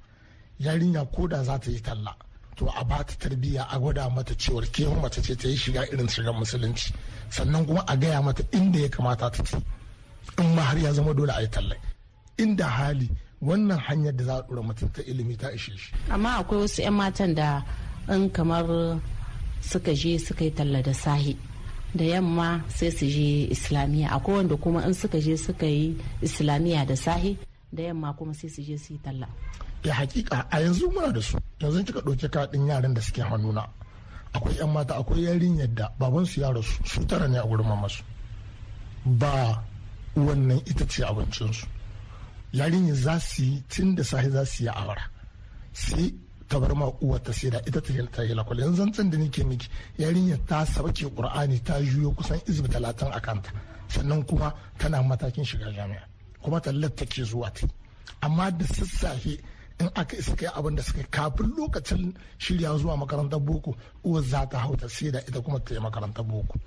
yarinya 0.59 1.05
ko 1.13 1.27
da 1.27 1.43
za 1.43 1.57
ta 1.57 1.69
yi 1.71 1.79
talla 1.79 2.15
to 2.55 2.65
a 2.67 2.83
ba 2.85 3.03
ta 3.03 3.13
tarbiyya 3.19 3.67
a 3.71 3.79
gwada 3.79 4.09
mata 4.09 4.33
cewar 4.35 4.65
ke 4.71 4.85
mace 5.01 5.21
ce 5.21 5.35
ta 5.35 5.47
yi 5.47 5.55
shiga 5.55 5.85
irin 5.91 6.07
shigar 6.07 6.33
musulunci. 6.33 6.93
Sannan 7.29 7.65
kuma 7.65 7.83
a 7.87 7.95
gaya 7.97 8.21
mata 8.21 8.43
inda 8.51 8.79
ya 8.79 8.87
kamata 8.89 9.29
ta 9.31 9.43
ci 9.43 9.57
in 10.39 10.55
ma 10.55 10.61
har 10.61 10.77
ya 10.77 10.91
zama 10.93 11.13
dole 11.13 11.31
a 11.35 11.41
yi 11.41 11.47
tallai. 11.47 11.77
Inda 12.37 12.65
hali 12.67 13.09
wannan 13.41 13.79
hanyar 13.79 14.15
da 14.17 14.23
za 14.23 14.35
a 14.39 14.43
dora 14.47 14.61
mutum 14.61 14.89
ta 14.93 15.01
ilimi 15.01 15.35
ta 15.37 15.47
ishe 15.51 15.73
shi. 15.77 15.91
Amma 16.09 16.39
akwai 16.43 16.59
wasu 16.63 16.81
'yan 16.81 16.93
matan 16.93 17.33
da 17.35 17.61
in 18.09 18.29
kamar 18.29 18.65
suka 19.61 19.91
je 19.93 20.17
suka 20.19 20.43
yi 20.45 20.51
talla 20.57 20.79
da 20.87 20.93
sahi 20.93 21.33
da 21.95 22.03
yamma 22.03 22.49
sai 22.77 22.91
su 22.91 23.05
je 23.05 23.47
islamiyya. 23.55 24.07
Akwai 24.15 24.35
wanda 24.37 24.55
kuma 24.57 24.79
in 24.87 24.93
suka 24.93 25.17
je 25.25 25.37
suka 25.37 25.65
yi 25.65 25.95
islamiyya 26.21 26.85
da 26.89 26.95
sahi 26.95 27.37
da 27.75 27.81
yamma 27.83 28.13
kuma 28.17 28.33
sai 28.33 28.49
su 28.49 28.61
je 28.67 28.77
su 28.77 28.93
yi 28.93 28.99
talla. 29.05 29.27
Ya 29.83 29.93
hakika 29.93 30.37
a 30.51 30.59
yanzu 30.63 30.85
muna 30.93 31.11
da 31.15 31.21
su. 31.21 31.37
Yanzu 31.61 31.83
kika 31.85 31.99
ɗauki 32.05 32.27
kaɗin 32.33 32.67
yaran 32.67 32.93
da 32.93 33.01
suke 33.01 33.21
hannuna 33.21 33.63
akwai 34.35 34.55
'yan 34.57 34.69
mata 34.75 34.93
akwai 35.01 35.21
yarinyar 35.23 35.67
da 35.77 35.85
babansu 35.99 36.41
ya 36.41 36.49
rasu 36.51 36.73
su 36.85 37.05
tara 37.09 37.27
ne 37.27 37.37
a 37.39 37.45
wurin 37.49 37.67
mamasu 37.67 38.03
ba 39.05 39.63
wannan 40.15 40.59
ita 40.71 40.85
ce 40.87 41.03
abincinsu. 41.03 41.65
Yarinyar 42.53 42.95
za 42.95 43.19
su 43.19 43.43
yi 43.43 43.63
tun 43.69 43.95
da 43.95 44.03
sahi 44.03 44.29
za 44.31 44.45
su 44.45 44.63
yi 44.63 44.69
awara 44.69 45.05
sai 45.73 46.13
ta 46.47 46.59
bar 46.59 46.73
ma 46.75 46.85
uwar 47.01 47.19
ta 47.23 47.31
sai 47.33 47.49
da 47.49 47.59
ita 47.65 47.81
ta 47.81 47.91
ta 48.11 48.21
yi 48.23 48.33
lakwal 48.35 48.59
yanzu 48.59 48.77
zancen 48.83 49.09
da 49.09 49.17
nake 49.17 49.43
miki 49.43 49.67
yarinyar 49.97 50.39
ta 50.45 50.65
sabake 50.65 51.05
qur'ani 51.15 51.59
ta 51.63 51.81
juyo 51.81 52.11
kusan 52.11 52.39
izbi 52.47 52.67
talatin 52.69 53.09
a 53.11 53.19
kanta. 53.19 53.49
Sannan 53.87 54.23
kuma 54.25 54.53
tana 54.77 55.01
matakin 55.03 55.43
shiga 55.45 55.71
jami'a 55.73 56.03
kuma 56.43 56.59
tallar 56.61 56.89
take 56.95 57.23
zuwa 57.23 57.49
ta. 57.53 57.67
Amma 58.21 58.51
da 58.51 58.65
sassafe 58.65 59.39
in 59.79 59.89
aka 59.95 60.15
isa 60.17 60.35
kai 60.35 60.47
abin 60.53 60.75
da 60.75 60.83
suka 60.83 61.03
kafin 61.09 61.51
lokacin 61.57 62.13
shirya 62.37 62.77
zuwa 62.77 62.97
makarantar 62.97 63.39
boko 63.39 63.75
uwar 64.03 64.21
za 64.23 64.45
ta 64.45 64.59
hauta 64.59 64.87
sai 64.89 65.11
da 65.11 65.19
ita 65.19 65.41
kuma 65.41 65.59
ta 65.59 65.73
yi 65.73 65.79
makarantar 65.79 66.23
boko. 66.25 66.59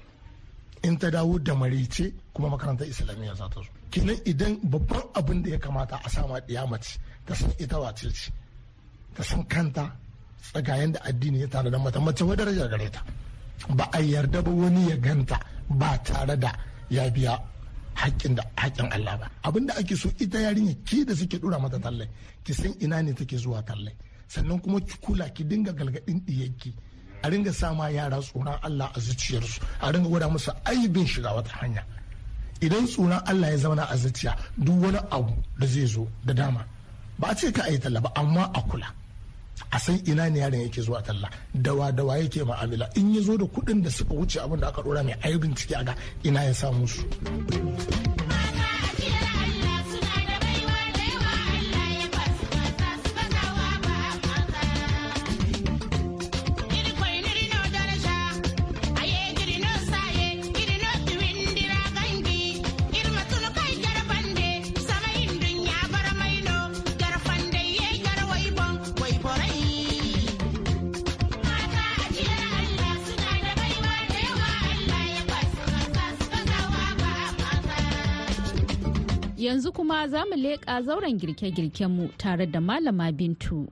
In 0.82 0.98
ta 0.98 1.08
dawo 1.10 1.38
da 1.38 1.54
marice 1.54 2.12
kuma 2.34 2.48
makarantar 2.50 2.86
islamiyya 2.86 3.34
za 3.34 3.48
ta 3.48 3.60
zo. 3.62 3.70
Kenan 3.90 4.18
idan 4.26 4.58
babban 4.62 5.02
abin 5.14 5.42
da 5.42 5.50
ya 5.50 5.58
kamata 5.58 6.00
a 6.04 6.08
sama 6.10 6.40
ɗiya 6.40 6.66
mace 6.68 6.98
ta 7.26 7.34
san 7.34 7.50
ita 7.58 7.78
wace 7.78 8.10
ce. 8.10 8.32
Ta 9.14 9.22
san 9.22 9.44
kanta 9.46 9.84
tsagayen 10.42 10.92
da 10.92 11.00
addini 11.04 11.40
ya 11.40 11.48
tare 11.48 11.70
da 11.70 11.78
mata 11.78 12.00
mace 12.00 12.22
wa 12.24 12.34
daraja 12.36 12.66
gare 12.68 12.88
ta. 12.90 13.02
Ba 13.74 13.88
a 13.92 14.00
yarda 14.00 14.42
ba 14.42 14.50
wani 14.50 14.88
ya 14.90 14.96
ganta 14.96 15.38
ba 15.68 15.98
tare 16.02 16.36
da 16.38 16.52
ya 16.90 17.10
biya 17.10 17.38
haƙƙin 17.94 18.34
da 18.36 18.42
haƙƙin 18.56 18.88
Allah 18.92 19.18
ba. 19.18 19.30
Abin 19.44 19.66
da 19.66 19.74
ake 19.74 19.96
so 19.96 20.08
ita 20.18 20.38
yarinya 20.38 20.74
ke 20.86 21.04
da 21.04 21.14
suke 21.14 21.40
dora 21.40 21.58
mata 21.58 21.78
tallai 21.78 22.08
ki 22.44 22.52
san 22.52 22.72
ina 22.80 23.02
ne 23.02 23.12
take 23.12 23.36
zuwa 23.36 23.62
tallai 23.66 23.92
sannan 24.28 24.60
kuma 24.62 24.80
ki 24.80 24.96
kula 25.02 25.28
ki 25.34 25.44
dinga 25.44 25.72
galgadin 25.74 26.20
diyarki 26.24 26.72
a 27.22 27.28
ringa 27.30 27.52
sama 27.52 27.90
yara 27.90 28.18
tsoron 28.22 28.58
Allah 28.62 28.92
a 28.94 29.00
zuciyarsu. 29.00 29.60
A 29.82 29.92
ringa 29.92 30.08
gwada 30.08 30.28
musu 30.28 30.50
aibin 30.64 31.06
shiga 31.06 31.34
wata 31.34 31.50
hanya. 31.60 31.82
Idan 32.60 32.86
tsoron 32.86 33.20
Allah 33.26 33.50
ya 33.50 33.56
zauna 33.58 33.84
a 33.90 33.96
zuciya 33.96 34.36
duk 34.56 34.80
wani 34.82 34.98
abu 35.10 35.34
da 35.58 35.66
zai 35.66 35.86
zo 35.86 36.06
da 36.24 36.32
dama 36.32 36.64
ba 37.18 37.28
a 37.30 37.34
ce 37.34 37.52
ka 37.52 37.62
ayi 37.68 37.78
talla 37.78 38.00
ba 38.00 38.10
amma 38.14 38.50
a 38.54 38.60
kula. 38.62 38.86
A 39.70 39.78
san 39.78 39.98
ina 40.06 40.28
ne 40.30 40.38
yaron 40.40 40.60
yake 40.62 40.80
zuwa 40.82 41.02
talla. 41.02 41.28
Dawa 41.54 41.92
dawa 41.92 42.18
yake 42.18 42.44
ma'amala. 42.44 42.88
In 42.96 43.14
ya 43.14 43.20
zo 43.22 43.36
da 43.36 43.44
kuɗin 43.44 43.82
da 43.82 43.90
suka 43.90 44.14
wuce 44.14 44.38
abin 44.40 44.60
da 44.60 44.68
aka 44.68 44.82
dora 44.82 45.02
mai 45.02 45.14
aibin 45.22 45.54
ciki 45.56 45.74
a 45.74 45.84
ga 45.84 45.94
ina 46.24 46.44
ya 46.44 46.54
samu 46.54 46.86
su. 46.88 47.02
Yanzu 79.48 79.72
kuma 79.72 80.08
za 80.08 80.24
mu 80.28 80.36
leƙa 80.36 80.82
zauren 80.82 81.18
girke-girkenmu 81.18 82.10
tare 82.18 82.46
da 82.46 82.60
Malama 82.60 83.10
Bintu. 83.12 83.66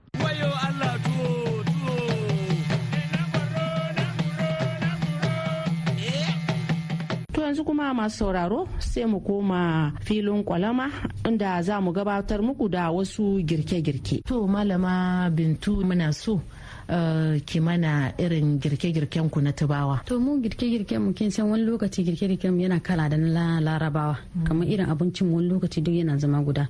To 7.33 7.41
yanzu 7.43 7.63
kuma 7.63 7.93
masu 7.93 8.17
sauraro 8.17 8.67
sai 8.79 9.05
mu 9.05 9.19
koma 9.21 9.93
filin 10.01 10.43
kwalama 10.43 10.89
inda 11.29 11.61
za 11.61 11.79
mu 11.79 11.91
gabatar 11.93 12.41
muku 12.41 12.67
da 12.69 12.89
wasu 12.91 13.37
girke-girke. 13.45 14.23
To 14.25 14.47
Malama 14.47 15.29
Bintu 15.29 15.83
muna 15.85 16.11
so 16.11 16.41
ki 16.87 17.59
mana 17.59 18.13
irin 18.17 18.59
girke-girken 18.59 19.29
ku 19.29 19.41
na 19.41 19.51
tubawa. 19.51 20.01
To 20.05 20.19
mu 20.19 20.39
girke-girken 20.41 21.01
mu 21.01 21.13
kin 21.13 21.31
san 21.31 21.49
wani 21.49 21.63
lokaci 21.65 22.03
girke-girken 22.03 22.53
mu 22.55 22.61
yana 22.63 22.79
kala 22.81 23.09
da 23.09 23.17
na 23.17 23.59
larabawa. 23.59 24.17
Kamar 24.45 24.67
irin 24.67 24.87
abincin 24.87 25.29
wani 25.31 25.49
lokaci 25.49 25.83
duk 25.83 25.93
yana 25.93 26.17
zama 26.17 26.41
guda. 26.43 26.67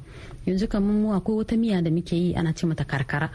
Yanzu 0.48 0.68
kamar 0.68 0.94
mu 0.94 1.14
akwai 1.14 1.38
wata 1.38 1.56
miya 1.58 1.82
da 1.82 1.90
muke 1.92 2.14
yi 2.16 2.36
ana 2.36 2.54
ce 2.54 2.66
mata 2.66 2.84
karkara. 2.84 3.30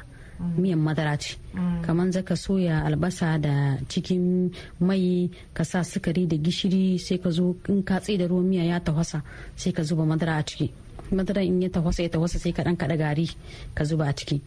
miyan 0.59 0.79
madara 0.79 1.17
ce. 1.17 1.37
Kamar 1.83 2.11
zaka 2.11 2.35
soya 2.37 2.83
albasa 2.85 3.39
da 3.39 3.79
cikin 3.89 4.51
mai 4.81 5.31
ka 5.55 5.63
sa 5.65 5.83
sukari 5.85 6.27
da 6.27 6.37
gishiri 6.37 6.99
sai 6.99 7.19
ka 7.19 7.31
zo 7.31 7.57
in 7.69 7.83
ka 7.83 8.01
da 8.01 8.27
ruwan 8.27 8.45
miya 8.49 8.65
ya 8.65 8.81
tafasa 8.81 9.23
sai 9.57 9.71
ka 9.73 9.83
zuba 9.83 10.03
madara 10.05 10.39
a 10.39 10.43
ciki. 10.43 10.73
Madara 11.13 11.45
in 11.45 11.63
ya 11.63 11.69
tafasa 11.69 12.03
ya 12.03 12.09
tafasa 12.09 12.39
sai 12.39 12.53
ka 12.53 12.63
dan 12.65 12.77
kada 12.77 12.97
gari 12.97 13.31
ka 13.75 13.85
zuba 13.85 14.09
a 14.09 14.13
ciki. 14.13 14.41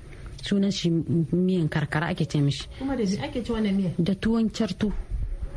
Sunan 0.46 0.72
shi 0.72 0.90
miyan 1.34 1.68
karkara 1.70 2.08
ake 2.14 2.26
ce 2.30 2.38
mishi. 2.42 2.68
Kuma 2.78 2.96
da 2.96 3.04
ake 3.04 3.42
ci 3.44 3.52
wannan 3.52 3.74
miyan? 3.76 3.94
Da 3.98 4.14
tuwon 4.16 4.50
cartu. 4.50 4.92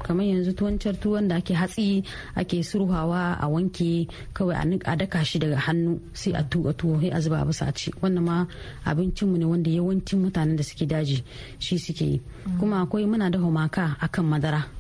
Kamar 0.03 0.25
yanzu 0.25 0.53
tuwon 0.57 0.79
cartu 0.79 1.13
wanda 1.13 1.37
ake 1.37 1.55
hatsi 1.55 2.03
ake 2.37 2.63
surhawa 2.63 3.37
a 3.41 3.47
wanke 3.49 4.09
kawai 4.33 4.81
a 4.87 4.97
daka 4.97 5.25
shi 5.25 5.39
daga 5.39 5.57
hannu 5.57 6.01
sai 6.15 6.33
a 6.33 6.43
tuka 6.43 6.73
tuwo 6.73 7.01
sai 7.01 7.11
a 7.11 7.21
zuba 7.21 7.45
bisa 7.45 7.69
a 7.69 7.73
ci. 7.73 7.93
Wannan 8.01 8.25
ma 8.25 8.47
abincinmu 8.87 9.37
ne 9.37 9.45
wanda 9.45 9.71
yawancin 9.71 10.23
mutanen 10.25 10.57
da 10.57 10.63
suke 10.65 10.87
daji 10.89 11.23
shi 11.59 11.79
suke 11.79 12.05
yi. 12.05 12.21
Kuma 12.59 12.81
akwai 12.87 13.05
muna 13.05 13.29
da 13.31 13.39
maka 13.39 13.97
akan 14.01 14.25
madara. 14.25 14.78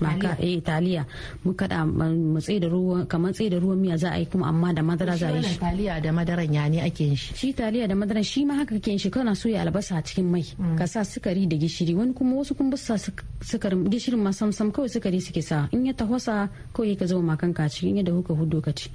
Maka 0.00 0.36
eh 0.40 0.60
taliya 0.62 1.04
mu 1.44 1.52
kada 1.54 1.86
mu 1.86 2.38
tsaye 2.40 2.60
da 2.60 2.68
ruwa 2.68 3.06
kamar 3.06 3.32
tsaye 3.32 3.50
da 3.50 3.58
ruwan 3.58 3.78
miya 3.78 3.96
za 3.96 4.10
a 4.12 4.18
yi 4.18 4.26
kuma 4.26 4.46
amma 4.48 4.72
da 4.72 4.82
madara 4.82 5.16
za 5.16 5.28
a 5.28 5.36
yi 5.36 5.42
shi 5.42 5.58
taliya 5.58 6.00
da 6.00 6.12
madaran 6.12 6.52
ya 6.54 6.68
ne 6.68 6.80
ake 6.82 7.04
yin 7.04 7.16
shi? 7.16 7.34
Shi 7.34 7.52
taliya 7.52 7.88
da 7.88 7.94
madaran 7.94 8.22
shi 8.24 8.44
ma 8.44 8.54
haka 8.54 8.74
kake 8.74 8.90
yin 8.90 8.98
shi. 8.98 9.10
Kana 9.10 9.34
soya 9.34 9.60
albasa 9.62 9.96
a 9.98 10.02
cikin 10.02 10.24
mai. 10.30 10.44
Ka 10.78 10.86
sa 10.86 11.00
sukari 11.04 11.46
da 11.48 11.56
gishiri. 11.56 11.94
Wani 11.94 12.12
kuma 12.14 12.36
wasu 12.36 12.54
kuma 12.56 12.76
sa 12.76 12.94
sukarin 13.40 13.88
gishirin 13.90 14.18
ma 14.22 14.30
sam 14.30 14.52
sam 14.52 14.72
kawai 14.72 14.88
sukari 14.88 15.20
suke 15.20 15.42
sa. 15.42 15.68
In 15.72 15.86
ya 15.86 15.92
tahwasa 15.92 16.48
kawai 16.74 16.98
ka 16.98 17.06
zama 17.06 17.34
makan 17.36 17.54
ka 17.54 17.68
cikin 17.68 17.96
yadda 18.00 18.12
kuka 18.12 18.34
hudo 18.34 18.60
ka 18.62 18.72
ci. 18.72 18.90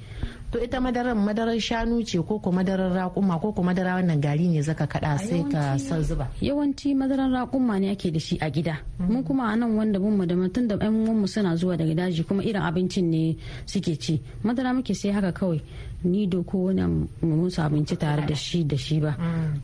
To 0.56 0.64
ita 0.64 0.80
madaran 0.80 1.20
madarar 1.20 1.60
shanu 1.60 2.00
ce 2.08 2.16
ko 2.24 2.40
ko 2.40 2.48
madarar 2.52 2.88
raƙuma 2.96 3.36
ko 3.44 3.52
ko 3.52 3.60
madara 3.62 4.00
wannan 4.00 4.22
gari 4.24 4.48
ne 4.48 4.64
zaka 4.64 4.88
kada 4.88 5.20
sai 5.20 5.44
ka 5.52 5.76
san 5.76 6.00
zuba? 6.02 6.32
yawanci 6.40 6.96
madarar 6.96 7.28
raƙuma 7.28 7.76
ne 7.80 7.92
ake 7.92 8.08
da 8.12 8.20
shi 8.20 8.38
a 8.40 8.48
gida. 8.50 8.80
Mun 9.00 9.20
kuma 9.24 9.52
a 9.52 9.56
nan 9.60 9.76
wanda 9.76 10.00
mun 10.00 10.24
da 10.26 10.32
mutum 10.36 10.64
da 10.68 10.78
ƴan 10.80 10.92
mu 10.96 11.28
suna 11.28 11.58
zuwa 11.60 11.76
daga 11.76 11.92
daji 11.94 12.24
kuma 12.24 12.40
irin 12.42 12.62
abincin 12.64 13.04
ne 13.12 13.36
suke 13.66 14.00
ci. 14.00 14.22
Madara 14.48 14.72
muke 14.72 14.96
sai 14.96 15.12
haka 15.12 15.34
kawai. 15.36 15.60
Ni 16.06 16.26
do 16.28 16.44
ko 16.44 16.72
wani 16.72 16.84
musu 17.22 17.60
abinci 17.60 17.98
tare 18.00 18.24
da 18.26 18.34
shi 18.36 18.64
da 18.64 18.78
shi 18.78 19.00
ba. 19.04 19.12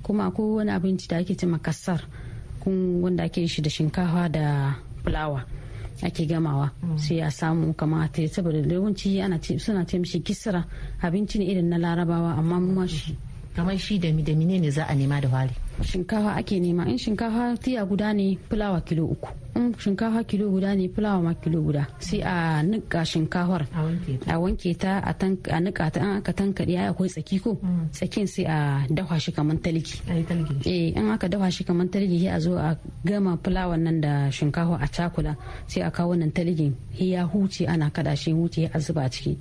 Kuma 0.03 0.29
ko 0.35 0.59
wani 0.59 0.71
abinci 0.75 1.07
da 1.07 1.17
ake 1.23 1.39
ce 1.39 1.47
makassar 1.47 2.03
wanda 2.67 3.23
ake 3.23 3.47
shi 3.47 3.61
da 3.61 3.69
shinkafa 3.69 4.27
da 4.29 4.75
fulawa. 5.05 5.39
Ake 6.03 6.25
gamawa. 6.25 6.71
Sai 6.97 7.21
a 7.21 7.29
samu 7.31 7.73
kamata 7.73 8.27
saboda 8.27 8.57
yawanci 8.59 9.21
ana 9.21 9.39
suna 9.59 9.85
ce 9.85 9.97
mishi 9.99 10.19
kisra. 10.21 10.65
Abinci 11.01 11.39
ne 11.39 11.45
irin 11.45 11.69
na 11.69 11.77
larabawa 11.77 12.37
amma 12.37 12.59
mu 12.59 12.87
shi. 12.87 13.15
Kamar 13.55 13.77
shi 13.77 13.99
da 13.99 14.09
ne 14.11 14.69
za 14.71 14.85
a 14.87 14.93
nema 14.95 15.21
da 15.21 15.29
wari? 15.29 15.53
Shinkafa 15.83 16.35
ake 16.35 16.59
nema. 16.59 16.87
In 16.87 16.97
shinkafa 16.97 17.57
tiya 17.57 17.85
guda 17.85 18.13
ne 18.13 18.37
fulawa 18.49 18.81
kilo 18.81 19.05
uku. 19.05 19.29
In 19.55 19.73
shinkafa 19.77 20.23
kilo 20.23 20.49
guda 20.49 20.75
ne 20.75 20.87
fulawa 20.89 21.21
ma 21.23 21.33
kilo 21.33 21.61
guda. 21.61 21.87
Sai 21.99 22.21
a 22.21 22.63
nika 22.63 23.05
shinkafar. 23.05 23.67
A 24.27 24.39
wanke 24.39 24.77
ta. 24.77 25.01
A 25.03 25.59
nika 25.59 25.89
ta 25.91 25.99
an 26.01 26.17
aka 26.17 26.31
tankaɗe 26.33 26.77
ai 26.79 26.87
akwai 26.89 27.09
tsaki 27.09 27.39
ko? 27.39 27.57
Tsakin 27.91 28.27
sai 28.27 28.45
a 28.45 28.85
dafa 28.89 29.19
shi 29.19 29.31
kamar 29.31 29.57
taliki. 29.57 30.01
Eh 30.65 30.93
in 30.95 31.09
aka 31.09 31.27
dafa 31.27 31.49
shi 31.51 31.63
kamar 31.63 31.87
taliki 31.87 32.19
sai 32.23 32.35
a 32.35 32.39
zo 32.39 32.57
a 32.57 32.77
gama 33.05 33.37
fulawan 33.43 33.81
nan 33.83 34.01
da 34.01 34.29
shinkafa 34.31 34.75
a 34.81 34.87
cakula. 34.87 35.35
Sai 35.67 35.81
a 35.81 35.91
kawo 35.91 36.11
wannan 36.15 36.31
taligin 36.31 36.73
ya 36.97 37.25
huce 37.27 37.67
ana 37.67 37.89
kada 37.89 38.15
shi 38.15 38.31
huce 38.31 38.69
a 38.73 38.79
zuba 38.79 39.09
ciki. 39.09 39.37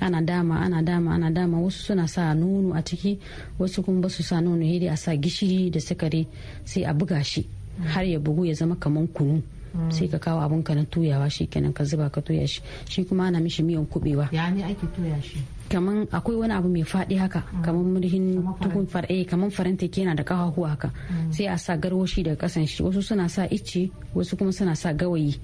Ana 0.00 0.20
dama 0.22 0.60
ana 0.60 0.82
dama 0.82 1.14
ana 1.14 1.30
dama. 1.30 1.58
Wasu 1.60 1.82
suna 1.82 2.06
sa 2.08 2.34
nono 2.34 2.74
a 2.74 2.82
ciki 2.82 3.18
wasu 3.58 3.82
kuma 3.84 4.00
ba 4.02 4.08
su 4.08 4.22
sa 4.22 4.40
nono 4.40 4.62
dai 4.64 4.88
a 4.88 4.96
sa 4.96 5.12
gishiri 5.16 5.70
da 5.70 5.80
sukari 5.80 6.26
sai 6.64 6.84
a 6.84 6.92
buga 6.94 7.22
shi 7.24 7.46
har 7.84 8.04
ya 8.04 8.18
bugu 8.18 8.44
ya 8.46 8.54
zama 8.54 8.76
kaman 8.76 9.06
kunu. 9.08 9.42
Sai 9.90 10.06
ka 10.08 10.18
kawo 10.18 10.40
abun 10.40 10.62
ka 10.62 10.74
na 10.74 10.84
tuyawa 10.84 11.30
shi 11.30 11.46
kenan 11.46 11.72
ka 11.72 11.84
zuba 11.84 12.10
ka 12.10 12.20
tuya 12.20 12.46
shi. 12.46 12.60
Shi 12.88 13.04
kuma 13.04 13.26
ana 13.26 13.40
mishi 13.40 13.62
miyan 13.62 13.86
kubewa 13.86 14.28
ya 14.32 14.50
ne 14.50 14.62
ake 14.64 14.86
tuya 14.94 15.18
shi? 15.22 15.38
Kaman 15.68 16.06
akwai 16.12 16.36
wani 16.36 16.52
abu 16.54 16.68
mai 16.68 16.82
faɗi 16.82 17.16
haka 17.18 17.42
kaman 17.64 17.84
murhin 17.94 18.42
tukun 18.60 18.86
far'e 18.86 19.24
kaman 19.24 19.50
faranta 19.50 19.88
ke 19.88 19.98
yana 20.02 20.14
da 20.14 20.22
kafafu 20.24 20.62
haka. 20.64 20.90
Sai 21.30 21.46
a 21.46 21.58
sa 21.58 21.76
garwashi 21.76 22.22
daga 22.22 22.36
kasan 22.46 22.66
shi. 22.66 22.82
Wasu 22.82 23.02
suna 23.02 23.28
sa 23.28 23.44
icce 23.50 23.90
wasu 24.14 24.36
kuma 24.36 24.52
suna 24.52 24.74
sa 24.76 24.92
gawayi. 24.92 25.36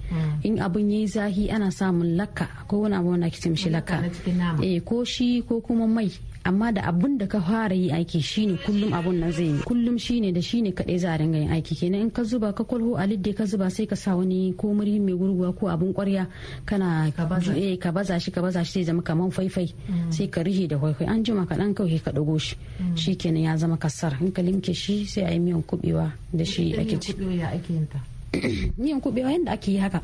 In 0.45 0.59
abun 0.59 0.91
yayi 0.91 1.07
zahi 1.07 1.51
ana 1.51 1.71
samun 1.71 2.17
lakka. 2.17 2.47
Ko 2.69 2.81
wani 2.87 2.95
abu 2.97 3.09
wanda 3.11 3.27
ake 3.27 3.41
ce 3.41 3.49
mishi 3.51 3.71
lakka. 3.71 4.03
eh 4.63 4.81
ko 4.85 5.05
shi 5.05 5.43
ko 5.43 5.61
kuma 5.61 5.87
mai. 5.87 6.11
Amma 6.45 6.73
da 6.73 6.83
abun 6.89 7.19
da 7.19 7.27
ka 7.27 7.41
fara 7.41 7.75
yi 7.75 7.91
aiki 7.93 8.21
shine 8.23 8.57
kullum 8.65 8.93
abun 8.93 9.21
nan 9.21 9.33
zai 9.33 9.45
yi. 9.47 9.59
Kullum 9.65 9.99
shine 9.99 10.33
da 10.33 10.41
shine 10.41 10.73
kadai 10.73 10.99
za 10.99 11.13
a 11.13 11.19
dinga 11.19 11.39
yin 11.39 11.51
aiki. 11.53 11.75
Kenan 11.77 12.01
in 12.01 12.11
ka 12.11 12.23
zuba 12.25 12.53
ka 12.53 12.65
kwalho 12.65 12.97
a 12.97 13.07
lidde 13.07 13.35
ka 13.37 13.45
zuba 13.45 13.71
sai 13.71 13.87
ka 13.87 13.95
sa 13.97 14.17
wani 14.17 14.55
ko 14.57 14.73
muri 14.73 14.99
mai 15.01 15.13
gurguwa 15.15 15.53
ko 15.53 15.69
abun 15.69 15.93
kwarya 15.93 16.27
kana 16.65 17.07
eh 17.57 17.77
ka 17.79 17.93
baza 17.93 18.19
shi 18.19 18.31
ka 18.31 18.41
baza 18.41 18.65
shi 18.65 18.73
zai 18.81 18.85
zama 18.89 19.03
kaman 19.03 19.31
faifai. 19.31 19.69
Sai 20.11 20.29
ka 20.29 20.41
rihe 20.43 20.67
da 20.67 20.79
kwaikwai 20.79 21.09
an 21.09 21.23
jima 21.25 21.45
kaɗan 21.47 21.75
kawai 21.75 22.01
ka 22.01 22.11
ɗago 22.11 22.39
shi. 22.41 22.57
Shi 22.97 23.17
kenan 23.17 23.43
ya 23.45 23.57
zama 23.57 23.77
ƙasar 23.77 24.17
in 24.21 24.33
ka 24.33 24.43
limke 24.43 24.73
shi 24.75 25.05
sai 25.07 25.23
a 25.29 25.31
yi 25.33 25.39
miyan 25.39 25.63
kubewa 25.63 26.11
da 26.33 26.45
shi 26.45 26.73
ake 26.77 26.97
ci. 27.01 27.13
miyan 28.81 29.01
kubewa 29.03 29.31
yadda 29.35 29.53
ake 29.53 29.73
yi 29.75 29.79
haka. 29.79 30.01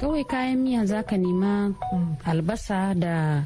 Kawai 0.00 0.24
kayan 0.28 0.58
miya 0.60 0.84
zaka 0.86 1.16
nema 1.16 1.72
albasa 2.26 2.94
da 2.94 3.42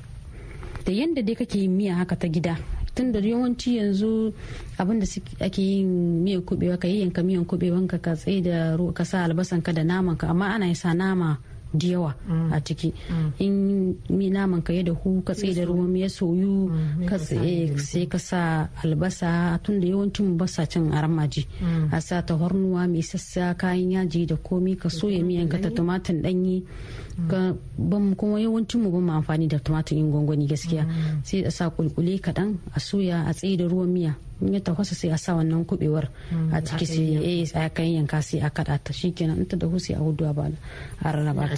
da 0.84 0.92
yadda 0.92 1.22
dai 1.22 1.34
kake 1.34 1.58
yin 1.58 1.72
miya 1.76 1.94
haka 1.94 2.16
ta 2.16 2.28
gida. 2.28 2.56
Tun 2.94 3.12
da 3.12 3.20
yawanci 3.20 3.76
yanzu 3.80 4.32
abin 4.78 5.00
da 5.00 5.06
ake 5.46 5.58
yin 5.62 6.22
miyan 6.24 6.42
kubewa 6.42 6.76
ka 6.78 6.88
yi 6.88 7.00
yanka 7.00 7.22
miyan 7.22 7.44
kubewan 7.44 7.88
ka 7.88 7.98
ka 7.98 8.14
tsaye 8.14 8.42
da 8.42 8.76
ka 8.92 9.04
sa 9.04 9.24
albasan 9.24 9.62
ka 9.62 9.72
da 9.72 9.82
naman 9.84 10.16
ka 10.16 10.28
amma 10.28 10.52
ana 10.54 10.68
sa 10.74 10.92
nama 10.92 11.38
da 11.74 11.86
yawa 11.88 12.14
a 12.52 12.60
ciki. 12.60 12.92
In 13.38 13.96
naman 14.08 14.62
ka 14.62 14.72
ya 14.72 14.82
dahu 14.82 15.22
ka 15.24 15.34
tsaye 15.34 15.54
da 15.54 15.64
ruwan 15.64 15.96
ya 15.96 16.08
soyu 16.08 16.70
ka 17.08 17.16
tsaye 17.18 17.76
sai 17.78 18.06
ka 18.06 18.18
sa 18.18 18.68
albasa. 18.84 19.58
Tun 19.62 19.80
da 19.80 19.86
yawancin 19.88 20.36
basa 20.36 20.66
cin 20.66 20.92
aramaji 20.92 21.46
a 21.92 22.00
sa 22.00 22.22
tahornuwa 22.22 22.88
mai 22.88 23.02
sassa 23.02 23.54
kayan 23.54 23.90
yaji 23.92 24.26
da 24.26 24.36
komi 24.36 24.76
ka 24.76 24.88
soya 24.88 25.22
miyan 25.24 25.48
ka 25.48 25.58
ta 25.58 25.70
tumatin 25.70 26.22
danyi 26.22 26.64
ban 27.78 28.14
kuma 28.16 28.40
yawancin 28.40 28.80
mu 28.82 28.90
ban 28.90 29.10
amfani 29.20 29.48
da 29.48 29.58
tumatin 29.58 30.10
gwangwani 30.10 30.46
gaskiya. 30.46 30.86
Sai 31.24 31.44
a 31.44 31.50
sa 31.50 31.70
kulkule 31.70 32.18
kaɗan 32.20 32.56
a 32.74 32.80
soya 32.80 33.24
a 33.28 33.32
tsaye 33.34 33.56
da 33.56 33.64
ruwan 33.68 33.88
miya. 33.92 34.14
In 34.42 34.52
ya 34.54 34.60
tafasa 34.60 34.94
sai 34.94 35.10
a 35.10 35.16
sa 35.18 35.34
wannan 35.34 35.64
kubewar 35.64 36.08
a 36.52 36.60
ciki 36.60 36.86
sai 36.86 37.16
eh 37.22 37.46
a 37.54 37.68
kan 37.70 37.84
yanka 37.86 38.22
sai 38.22 38.40
a 38.40 38.50
kada 38.50 38.78
ta. 38.78 38.92
Shikenan 38.92 39.38
in 39.38 39.46
ta 39.46 39.56
dahu 39.56 39.78
sai 39.80 39.94
a 39.94 39.98
huɗu 39.98 40.24
a 40.30 40.34
bala 40.34 40.56
a 41.04 41.12
rarraba 41.12 41.48
ta. 41.48 41.56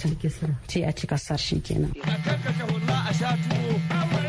sai 0.67 0.83
a 0.83 0.91
cika 0.93 1.17
sar 1.17 1.37
shikenan. 1.37 1.91
A 2.01 4.24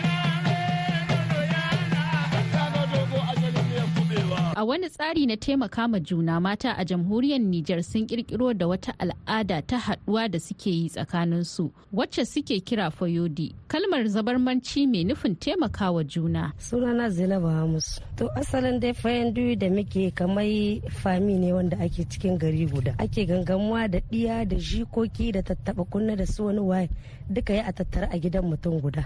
wani 4.65 4.89
tsari 4.91 5.27
na 5.27 5.37
taimaka 5.37 5.89
ma 5.89 5.99
juna 6.01 6.41
mata 6.41 6.73
a 6.79 6.85
jamhuriyar 6.85 7.41
Nijar 7.41 7.83
sun 7.83 8.07
kirkiro 8.07 8.55
da 8.55 8.67
wata 8.67 8.95
al'ada 8.99 9.63
ta 9.63 9.77
haɗuwa 9.79 10.31
da 10.31 10.39
suke 10.41 10.71
yi 10.71 10.89
tsakaninsu 10.89 11.71
wacce 11.93 12.25
suke 12.25 12.61
kira 12.61 12.91
fayodi. 12.91 13.55
Kalmar 13.69 14.05
zabarmanci 14.09 14.87
mai 14.87 15.05
nufin 15.05 15.37
taimakawa 15.37 16.05
juna. 16.05 16.53
Sunana 16.59 17.11
Zainab 17.11 17.43
Hamus. 17.45 18.01
To 18.17 18.29
asalin 18.37 18.81
dai 18.81 18.93
fayandu 18.95 19.57
da 19.59 19.69
muke 19.71 20.11
kamar 20.15 20.45
fami 20.91 21.39
ne 21.39 21.53
wanda 21.53 21.77
ake 21.81 22.05
cikin 22.09 22.39
gari 22.39 22.67
guda. 22.67 22.95
Ake 22.99 23.27
gangamuwa 23.27 23.89
da 23.91 23.99
ɗiya 24.01 24.49
da 24.49 24.57
jikoki 24.57 25.33
da 25.33 25.41
tattaɓa 25.43 25.85
kunna 25.91 26.17
da 26.17 26.27
su 26.27 26.47
wani 26.47 26.61
waye 26.61 26.89
duka 27.29 27.53
ya 27.55 27.65
a 27.67 27.73
tattara 27.73 28.09
a 28.11 28.19
gidan 28.19 28.45
mutum 28.49 28.81
guda. 28.81 29.05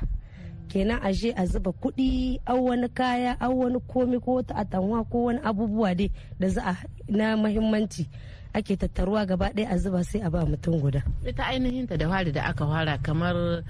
Kenan 0.70 1.00
a 1.02 1.10
je 1.12 1.30
a 1.36 1.42
zuba 1.46 1.70
kuɗi 1.80 2.38
au 2.46 2.64
wani 2.70 2.88
kaya 2.88 3.32
au 3.40 3.58
wani 3.60 3.78
komi 3.90 4.18
ko 4.24 4.30
wata 4.38 4.54
atanwa 4.56 5.04
ko 5.10 5.16
wani 5.26 5.40
abubuwa 5.48 5.94
dai 5.94 6.10
da 6.40 6.48
za 6.48 6.62
a 6.64 6.74
na 7.08 7.36
mahimmanci 7.36 8.06
ake 8.54 8.76
tattaruwa 8.76 9.26
gaba 9.26 9.50
ɗaya 9.54 9.68
a 9.70 9.76
zuba 9.78 10.00
sai 10.04 10.20
a 10.22 10.30
ba 10.30 10.46
mutum 10.46 10.80
guda. 10.80 11.02
Ita 11.26 11.44
ainihin 11.50 11.86
ta 11.86 11.96
da 11.96 12.08
fari 12.08 12.32
da 12.32 12.42
aka 12.50 12.66
fara 12.66 12.98
kamar 12.98 13.62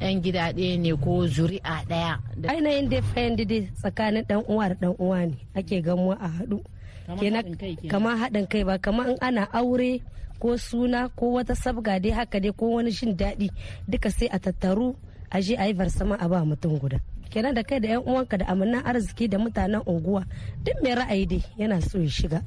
yan 0.00 0.20
gida 0.22 0.52
ɗaya 0.52 0.78
ne 0.78 0.90
ko 0.96 1.26
zuri'a 1.26 1.74
ɗaya 1.88 2.18
ainihin 2.50 2.88
dai 2.90 3.02
fayan 3.02 3.36
dai 3.36 3.70
tsakanin 3.78 4.24
dan 4.28 4.42
uwa 4.48 4.68
da 4.68 4.74
dan 4.74 4.94
uwa 4.98 5.26
ne 5.26 5.36
ake 5.54 5.82
gamuwa 5.82 6.16
a 6.20 6.28
haɗu. 6.28 6.58
Kama 7.90 8.10
haɗin 8.20 8.46
kai 8.46 8.64
ba 8.64 8.78
kama 8.78 9.10
in 9.10 9.18
ana 9.20 9.46
aure 9.52 10.02
ko 10.40 10.56
suna 10.56 11.08
ko 11.12 11.36
wata 11.36 11.54
sabga 11.54 11.98
dai 12.00 12.10
haka 12.14 12.38
dai 12.40 12.52
ko 12.54 12.64
wani 12.78 12.90
shin 12.92 13.12
daɗi 13.20 13.50
duka 13.90 14.10
sai 14.10 14.28
a 14.30 14.38
tattaru 14.44 14.94
a 15.30 15.38
je 15.40 15.54
a 15.56 15.66
yi 15.66 15.74
farsama 15.74 16.16
a 16.20 16.28
ba 16.28 16.44
mutum 16.44 16.78
guda. 16.78 16.98
Kenan 17.30 17.54
da 17.54 17.62
kai 17.62 17.80
da 17.80 17.88
yan 17.88 18.02
uwanka 18.06 18.36
da 18.38 18.46
amannan 18.46 18.82
arziki 18.86 19.28
da 19.28 19.38
mutanen 19.38 19.82
unguwa 19.86 20.24
duk 20.64 20.74
mai 20.82 20.94
ra'ayi 20.94 21.26
dai 21.30 21.42
yana 21.58 21.80
so 21.80 21.98
ya 21.98 22.08
shiga. 22.10 22.40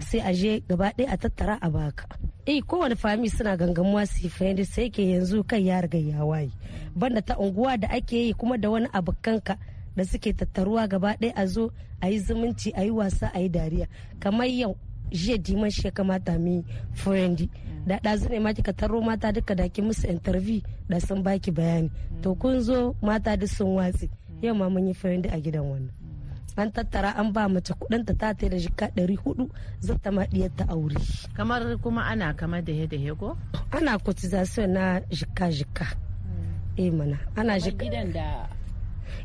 Sai 0.00 0.20
a 0.20 0.32
je 0.32 0.60
gaba 0.68 0.92
ɗaya 0.96 1.08
a 1.12 1.16
tattara 1.22 1.58
a 1.60 1.68
baka 1.70 2.04
eh 2.46 2.62
kowane 2.66 2.96
fami 2.96 3.28
suna 3.30 3.56
gangamuwa 3.56 4.06
su 4.06 4.26
yi 4.26 4.64
sai 4.64 4.90
ke 4.90 5.02
yanzu 5.12 5.44
kai 5.44 5.66
ya 5.66 5.80
riga 5.80 5.98
ya 5.98 6.24
waye. 6.24 6.50
Banda 6.96 7.20
ta 7.22 7.36
unguwa 7.38 7.76
da 7.76 7.88
ake 7.90 8.16
yi 8.26 8.32
kuma 8.34 8.56
da 8.58 8.70
wani 8.70 8.88
abokanka 8.92 9.58
da 9.96 10.04
suke 10.04 10.32
tattaruwa 10.32 10.88
gaba 10.88 11.14
ɗaya 11.20 11.32
a 11.36 11.46
zo 11.46 11.70
a 12.00 12.08
yi 12.08 12.18
zumunci 12.18 12.72
a 12.74 12.82
yi 12.84 12.90
wasa 12.90 13.30
a 13.34 13.40
yi 13.40 13.48
dariya. 13.48 13.86
Kamar 14.20 14.48
yau 14.48 14.76
jiya 15.10 15.38
diman 15.38 15.70
shi 15.70 15.86
ya 15.86 15.90
kamata 15.92 16.38
mi 16.38 16.64
furendi 16.94 17.50
da 17.86 17.98
ɗazu 17.98 18.28
ne 18.30 18.38
ma 18.38 18.52
kika 18.52 18.72
taro 18.72 19.00
mata 19.00 19.32
duka 19.32 19.54
da 19.54 19.68
ki 19.68 19.82
musu 19.82 20.06
interview 20.08 20.60
da 20.88 21.00
sun 21.00 21.22
baki 21.22 21.50
bayani. 21.50 21.90
To 22.22 22.34
kun 22.34 22.60
zo 22.60 22.94
mata 23.02 23.36
duk 23.36 23.48
sun 23.48 23.74
watse. 23.76 24.08
Yau 24.42 24.54
ma 24.54 24.68
mun 24.68 24.86
yi 24.86 24.94
furendi 24.94 25.28
a 25.28 25.40
gidan 25.40 25.64
wannan. 25.64 25.90
An 26.56 26.70
tattara 26.72 27.10
an 27.16 27.32
ba 27.32 27.48
mace 27.48 27.72
kuɗin 27.80 28.04
ta 28.06 28.12
ta 28.14 28.32
da 28.48 28.56
jika 28.58 28.86
ɗari 28.96 29.16
huɗu 29.16 29.44
zata 29.80 30.10
ma 30.12 30.26
diyar 30.26 30.50
ta 30.56 30.64
aure. 30.68 30.96
Kamar 31.36 31.62
kuma 31.82 32.02
ana 32.04 32.34
kamar 32.36 32.62
da 32.62 32.72
da 32.86 33.14
ko? 33.14 33.36
Ana 33.72 33.98
cotization 33.98 34.72
na 34.72 35.00
jika 35.10 35.48
jika 35.50 35.86
eh 36.76 36.90
mana 36.92 37.18
ana 37.36 37.58
jika 37.58 37.84
gidan 37.84 38.12
da 38.12 38.46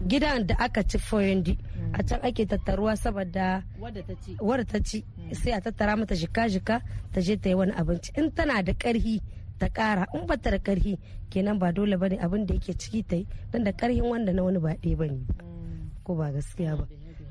gidan 0.07 0.45
da 0.47 0.55
aka 0.59 0.83
ci 0.83 0.97
foyandi 0.97 1.57
a 1.93 2.03
can 2.03 2.19
ake 2.23 2.45
tattaruwa 2.45 2.95
saboda 2.97 3.63
wadda 3.79 4.65
ta 4.65 4.79
ci. 4.83 5.03
sai 5.31 5.51
a 5.53 5.61
tattara 5.61 5.95
mata 5.97 6.15
jika-jika 6.15 6.81
ta 7.13 7.19
je 7.21 7.35
ta 7.37 7.49
yi 7.49 7.55
wani 7.55 7.71
abinci. 7.71 8.11
In 8.17 8.31
tana 8.31 8.61
da 8.63 8.73
karhi 8.73 9.21
ta 9.59 9.67
kara 9.69 10.05
in 10.13 10.25
ba 10.27 10.35
ta 10.37 10.51
da 10.51 10.59
karhi 10.59 10.97
kenan 11.31 11.57
ba 11.59 11.71
dole 11.71 11.97
ba 11.97 12.07
ne 12.09 12.17
abin 12.19 12.45
da 12.45 12.53
yake 12.53 12.73
ciki 12.77 13.03
ta 13.07 13.15
yi. 13.15 13.25
Don 13.51 13.63
da 13.63 13.71
karhin 13.71 14.03
wanda 14.03 14.33
na 14.33 14.43
wani 14.43 14.59
ba 14.59 14.75
ɗaya 14.75 14.97
ba 14.97 15.05
ne 15.07 15.19
ko 16.03 16.15
ba 16.15 16.31
gaskiya 16.31 16.75
ba. 16.77 16.85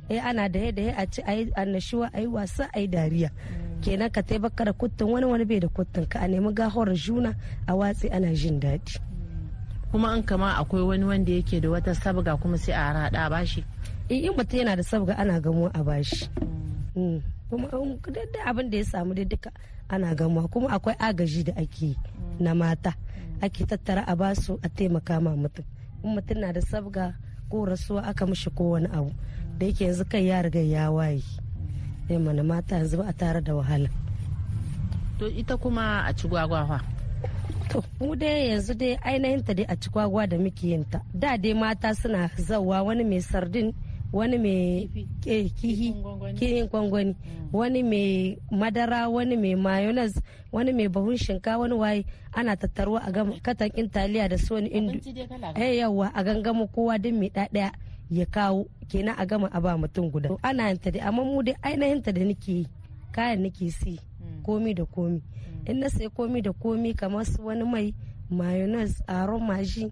Eh 0.09 0.21
ana 0.21 0.49
da 0.49 0.73
da 0.73 0.93
a 0.97 1.07
ci 1.07 1.23
ayi 1.23 1.51
annashuwa 1.57 2.11
ayi 2.13 2.27
wasa 2.27 2.69
ayi 2.75 2.89
dariya. 2.89 3.31
Kenan 3.81 4.11
ka 4.11 4.23
tai 4.23 4.39
baka 4.39 4.65
da 4.65 4.73
kuttun 4.73 5.13
wani 5.13 5.27
wani 5.27 5.45
bai 5.45 5.61
da 5.61 5.69
kuttun 5.69 6.07
ka. 6.09 6.21
A 6.21 6.29
nemi 6.29 6.53
gahor 6.53 6.93
juna 6.97 7.35
a 7.69 7.73
watsi 7.77 8.09
ana 8.11 8.33
jin 8.35 8.61
daɗi. 8.61 8.99
Kuma 9.95 10.11
an 10.11 10.23
kama 10.27 10.57
akwai 10.59 10.83
wani 10.83 11.05
wanda 11.05 11.33
yake 11.33 11.61
da 11.61 11.71
wata 11.71 11.95
sabga 11.95 12.37
kuma 12.37 12.59
sai 12.59 12.75
a 12.75 12.93
rada 12.93 13.31
bashi. 13.31 13.65
In 14.09 14.33
mutum 14.35 14.59
yana 14.59 14.75
da 14.77 14.83
sabga 14.83 15.15
ana 15.19 15.39
gamuwa 15.41 15.71
a 15.73 15.85
bashi. 15.85 16.27
Kuma 17.49 17.69
da 18.11 18.45
abin 18.51 18.71
da 18.71 18.79
ya 18.79 18.85
samu 18.85 19.15
da 19.15 19.25
duka 19.25 19.51
ana 19.89 20.13
gamuwa. 20.15 20.49
Kuma 20.51 20.69
akwai 20.75 20.97
agaji 20.99 21.45
da 21.45 21.53
ake 21.57 21.95
na 22.41 22.55
mata. 22.55 22.95
Ake 23.41 23.65
tattara 23.67 24.03
a 24.09 24.17
ba 24.17 24.35
su 24.35 24.59
a 24.65 24.69
taimaka 24.69 25.21
ma 25.23 25.31
mutum. 25.31 25.65
In 26.03 26.11
mutum 26.19 26.41
na 26.41 26.51
da 26.53 26.61
sabga 26.61 27.15
ko 27.49 27.63
rasuwa 27.65 28.03
aka 28.03 28.27
mishi 28.27 28.51
ko 28.51 28.71
wani 28.75 28.89
abu 28.91 29.15
da 29.59 29.67
yake 29.67 29.85
yanzu 29.85 30.05
kai 30.11 30.27
ya 30.27 30.43
riga 30.43 30.59
ya 30.61 30.91
waye. 30.91 31.23
Sai 32.09 32.19
mana 32.19 32.43
mata 32.43 32.77
yanzu 32.83 32.97
ba 32.99 33.05
a 33.07 33.13
tare 33.13 33.41
da 33.41 33.55
wahala. 33.55 33.89
To 35.21 35.29
ita 35.31 35.55
kuma 35.57 36.03
a 36.03 36.13
ci 36.13 36.27
gwagwafa 36.27 36.94
to 37.75 37.83
mu 38.01 38.15
dai 38.21 38.41
yanzu 38.55 38.73
dai 38.81 38.95
ainihin 39.09 39.43
ta 39.47 39.53
dai 39.59 39.67
a 39.67 39.75
ci 39.83 39.89
kwagwa 39.95 40.23
da 40.31 40.37
muke 40.45 40.67
yin 40.71 40.85
ta. 40.93 40.99
Da 41.23 41.31
dai 41.43 41.55
mata 41.63 41.89
suna 42.01 42.21
zawa 42.49 42.77
wani 42.87 43.05
mai 43.11 43.21
sardin 43.31 43.69
wani 44.17 44.37
mai 44.45 44.63
kihi 45.23 45.89
kihin 46.39 46.67
gwangwani. 46.71 47.13
wani 47.59 47.81
mai 47.91 48.09
madara 48.61 49.01
wani 49.15 49.37
mai 49.43 49.55
mayonnaise 49.65 50.19
wani 50.55 50.71
mai 50.77 50.89
bahun 50.95 51.17
shinka 51.25 51.53
wani 51.61 51.75
waye. 51.83 52.03
Ana 52.39 52.53
tattaruwa 52.61 53.01
a 53.03 53.11
gama 53.15 53.33
katakin 53.47 53.89
taliya 53.95 54.29
da 54.29 54.39
su 54.39 54.55
wani 54.55 54.69
indu 54.69 54.99
eh 55.63 55.73
yawa 55.79 56.07
a 56.15 56.21
gangama 56.27 56.67
kowa 56.75 56.95
din 56.99 57.17
mai 57.19 57.31
ɗaya 57.35 57.73
ya 58.11 58.27
kawo. 58.27 58.67
Kenan 58.91 59.17
a 59.19 59.25
gama 59.27 59.49
a 59.53 59.59
ba 59.61 59.71
mutum 59.81 60.11
guda. 60.13 60.29
Ana 60.43 60.69
yin 60.71 60.79
ta 60.83 60.91
dai 60.95 61.03
amma 61.09 61.23
mu 61.25 61.43
dai 61.43 61.57
ainihin 61.67 62.03
ta 62.05 62.11
da 62.17 62.23
nake 62.25 62.53
yi 62.59 62.67
kayan 63.15 63.43
nake 63.43 63.67
si. 63.71 63.99
Komi 64.45 64.75
da 64.75 64.85
komi. 64.85 65.21
In 65.67 65.81
na 65.81 65.89
sai 65.89 66.09
komi 66.11 66.43
da 66.43 66.53
komi 66.53 66.95
kamar 66.95 67.25
su 67.27 67.43
wani 67.47 67.65
mai 67.65 67.95
mayonnaise 68.31 69.03
aron 69.09 69.43
maji 69.47 69.91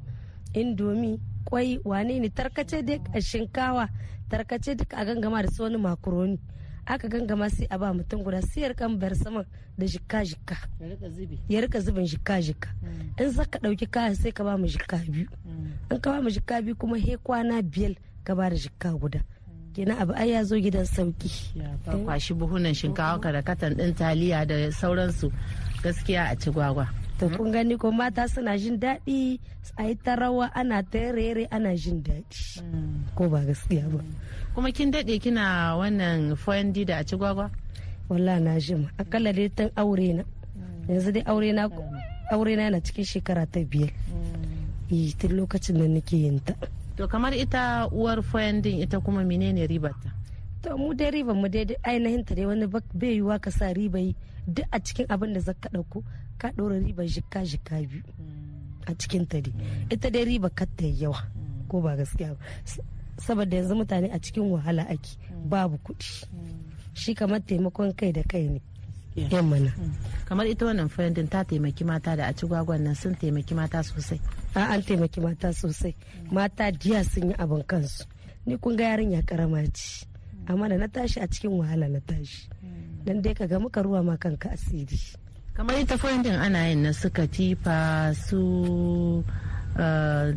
indomi 0.55 1.19
kwai 1.45 1.79
wane 1.85 2.21
ne 2.21 2.29
tarkace 2.29 2.83
dai 2.83 3.01
shinkawa 3.21 3.89
tarkace 4.29 4.75
duka 4.77 4.97
a 4.97 5.05
gangama 5.05 5.43
da 5.43 5.49
su 5.51 5.63
wani 5.63 5.77
makaroni. 5.79 6.39
Aka 6.87 7.09
gangama 7.09 7.49
sai 7.49 7.67
a 7.71 7.79
ba 7.79 7.93
mutum 7.95 8.23
guda 8.25 8.41
sai 8.43 8.63
ya 8.63 8.69
riƙa 8.69 8.99
bar 8.99 9.15
sama 9.15 9.45
da 9.79 9.87
jikka 9.87 10.25
jikka 10.25 10.57
ya 11.49 11.61
riƙa 11.61 11.81
zubin 11.81 12.05
jikka 12.07 12.41
jikka 12.43 12.69
in 13.21 13.31
za 13.31 13.45
ka 13.45 13.59
ɗauki 13.59 13.87
kaya 13.91 14.15
sai 14.15 14.33
ka 14.33 14.43
ba 14.45 14.57
mu 14.59 14.67
jikka 14.67 14.97
biyu. 15.09 15.29
In 15.91 16.01
ka 16.01 16.11
ba 16.11 16.21
mu 16.23 16.29
jikka 16.31 16.61
biyu 16.63 16.77
kuma 16.77 16.99
he 16.99 17.17
kwana 17.17 17.63
biyar 17.63 17.95
ka 18.25 18.35
ba 18.35 18.51
da 18.51 18.57
jikka 18.57 18.93
guda. 18.99 19.23
Kenan 19.75 19.99
abu 19.99 20.13
ai 20.13 20.31
ya 20.31 20.45
zo 20.45 20.57
gidan 20.61 20.85
sauƙi. 20.85 21.31
Ka 21.85 21.97
kwashi 21.97 22.35
buhunan 22.35 22.75
shinkawa 22.77 23.21
ka 23.21 23.33
da 23.33 23.43
katan 23.43 23.77
din 23.77 23.95
taliya 23.95 24.45
da 24.47 24.55
sauransu. 24.71 25.33
Gaskiya 25.83 26.31
a 26.33 26.37
ci 26.37 26.51
gwagwa. 26.51 26.87
To 27.19 27.29
kun 27.29 27.53
gani 27.53 27.77
ko 27.79 27.91
mata 27.93 28.29
suna 28.29 28.59
jin 28.59 28.79
daɗi 28.79 29.39
a 29.79 29.83
yi 29.89 29.95
ta 29.97 30.15
rawa 30.17 30.51
ana 30.55 30.83
ta 30.83 30.99
rere 31.15 31.47
ana 31.51 31.75
jin 31.77 32.03
daɗi. 32.03 32.63
Ko 33.15 33.29
ba 33.29 33.41
gaskiya 33.47 33.89
ba. 33.89 34.01
Kuma 34.55 34.71
kin 34.73 34.91
daɗe 34.93 35.19
kina 35.23 35.77
wannan 35.79 36.37
foyan 36.37 36.73
da 36.73 36.99
a 36.99 37.05
ci 37.05 37.17
gwagwa? 37.17 37.51
Wallah 38.09 38.41
na 38.41 38.59
jima 38.59 38.91
akalla 38.99 39.33
dai 39.33 39.49
tun 39.49 39.71
aure 39.77 40.13
na. 40.15 40.23
Yanzu 40.89 41.13
dai 41.13 41.23
aure 41.27 41.53
na 41.53 41.69
aure 42.33 42.57
na 42.57 42.63
yana 42.69 42.81
cikin 42.83 43.05
shekara 43.05 43.47
ta 43.47 43.61
biyar. 43.65 43.91
Tun 45.19 45.33
lokacin 45.37 45.79
da 45.79 45.87
nake 45.89 46.17
yin 46.17 46.41
ta. 46.45 46.55
To 46.97 47.09
kamar 47.09 47.35
ita 47.35 47.89
uwar 47.93 48.23
foyan 48.23 48.63
din 48.63 48.81
ita 48.83 49.01
kuma 49.01 49.25
menene 49.25 49.67
ribarta? 49.67 50.13
To 50.63 50.77
mu 50.79 50.95
dai 50.95 51.11
ribar 51.11 51.35
mu 51.35 51.49
dai 51.49 51.67
ainihin 51.83 52.25
ta 52.25 52.35
dai 52.35 52.47
wani 52.47 52.67
bai 52.71 53.17
yiwa 53.19 53.41
ka 53.41 53.51
sa 53.51 53.73
riba 53.73 53.99
yi 53.99 54.15
duk 54.47 54.67
a 54.71 54.79
cikin 54.81 55.07
abin 55.09 55.33
da 55.33 55.41
zaka 55.41 55.69
ɗauko 55.73 56.03
ka 56.39 56.49
ɗora 56.57 56.79
ribar 56.79 57.07
jikka 57.07 57.45
jikka 57.45 57.81
biyu 57.89 58.03
a 58.87 58.95
cikin 58.95 59.27
ta 59.27 59.41
dai. 59.41 59.53
Ita 59.91 60.11
dai 60.11 60.25
riba 60.25 60.51
katta 60.51 60.85
yawa 60.87 61.19
ko 61.69 61.81
ba 61.81 61.97
gaskiya 61.97 62.35
ba. 62.37 62.41
Saboda 63.19 63.57
yanzu 63.57 63.75
mutane 63.75 64.09
a 64.13 64.19
cikin 64.19 64.51
wahala 64.51 64.83
ake 64.89 65.17
babu 65.51 65.79
kuɗi. 65.85 66.27
Shi 66.95 67.15
kamar 67.15 67.41
taimakon 67.41 67.93
kai 67.97 68.13
da 68.13 68.23
kai 68.23 68.49
ne. 68.49 68.61
Yan 69.17 69.45
mana. 69.45 69.73
Kamar 70.25 70.47
ita 70.49 70.65
wannan 70.67 70.89
fayandin 70.89 71.29
ta 71.29 71.45
taimaki 71.45 71.85
mata 71.85 72.17
da 72.17 72.25
a 72.29 72.33
ci 72.33 72.47
gwagwan 72.47 72.81
nan 72.81 72.95
sun 72.95 73.15
taimaki 73.15 73.55
mata 73.55 73.83
sosai. 73.83 74.21
A 74.55 74.73
an 74.73 74.83
taimaki 74.83 75.21
mata 75.21 75.49
sosai. 75.53 75.95
Mata 76.31 76.73
diya 76.73 77.05
sun 77.05 77.29
yi 77.31 77.35
abin 77.37 77.63
kansu. 77.65 78.05
Ni 78.47 78.57
kun 78.57 78.77
ga 78.77 78.85
yarinya 78.97 79.23
karama 79.23 79.61
ce. 79.77 80.07
Amma 80.49 80.69
da 80.69 80.77
na 80.77 80.87
tashi 80.89 81.21
a 81.21 81.27
cikin 81.29 81.53
wahala 81.61 81.89
na 81.89 82.01
tashi. 82.01 82.49
Dan 83.05 83.21
dai 83.23 83.35
ka 83.35 83.47
ga 83.47 83.59
muka 83.61 83.83
ruwa 83.83 84.01
ma 84.05 84.17
kanka 84.17 84.49
asiri. 84.57 84.99
Kamar 85.53 85.77
ita 85.77 85.99
fayandin 86.01 86.41
ana 86.41 86.69
yin 86.73 86.83
na 86.83 86.93
su 86.93 87.11
katifa 87.13 88.15
su 88.17 88.41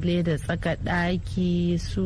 leda 0.03 0.35
tsaka 0.38 0.75
daki 0.75 1.77
su 1.79 2.05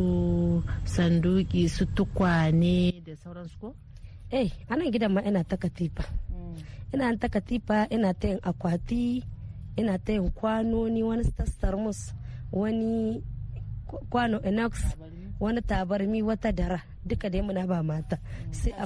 sanduki 0.86 1.66
su 1.70 1.86
tukwane 1.96 2.94
da 3.06 3.14
sauransu 3.18 3.58
ko? 3.62 3.70
Eh 4.30 4.50
a 4.70 4.76
nan 4.78 4.92
gidan 4.94 5.14
ma 5.14 5.22
ina 5.26 5.42
ta 5.44 5.58
katifa. 5.58 6.06
Ina 6.94 7.18
ta 7.18 7.28
katifa 7.30 7.88
ina 7.90 8.14
ta 8.14 8.28
yin 8.28 8.40
akwati 8.44 9.24
ina 9.80 9.98
ta 10.00 10.12
yin 10.14 10.32
kwanoni 10.32 11.04
wani 11.04 11.24
thermos 11.62 12.14
wani 12.52 13.24
kwano 14.10 14.42
inox 14.42 14.74
wani 15.40 15.62
tabarmi 15.62 16.22
wata 16.22 16.52
dara. 16.52 16.82
Duka 17.06 17.30
dai 17.30 17.42
muna 17.42 17.66
ba 17.68 17.84
mata. 17.84 18.18
Sai 18.52 18.72
a 18.78 18.86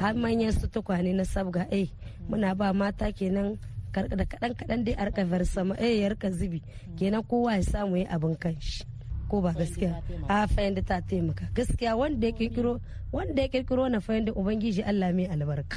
har 0.00 0.14
manyan 0.14 0.52
su 0.52 0.66
tukwane 0.68 1.12
na 1.14 1.24
sabga 1.24 1.66
eh 1.70 1.88
muna 2.28 2.54
ba 2.56 2.72
mata 2.72 3.12
kenan. 3.12 3.58
Da 3.92 4.24
kadan 4.28 4.52
kadan 4.58 4.84
dai 4.84 4.94
a 4.94 5.04
riƙa 5.08 5.44
sama 5.46 5.74
eh 5.78 6.00
ya 6.00 6.08
riƙa 6.08 6.30
zubi. 6.32 6.60
Kenan 6.98 7.22
kowa 7.22 7.56
ya 7.56 7.62
samu 7.62 7.96
yi 7.96 8.04
abin 8.06 8.36
kanshi. 8.36 8.84
Ko 9.28 9.40
ba 9.40 9.52
gaskiya? 9.52 10.02
A 10.28 10.46
fahimta 10.46 10.82
ta 10.84 11.00
taimaka. 11.00 11.48
Gaskiya 11.54 11.96
wanda 11.96 12.26
ya 12.26 12.32
kirkiro 12.32 12.80
wanda 13.12 13.42
ya 13.42 13.48
kirkiro 13.48 13.88
na 13.88 14.00
fahimta 14.00 14.32
ubangiji 14.32 14.82
Allah 14.82 15.12
mai 15.12 15.26
albarka. 15.26 15.76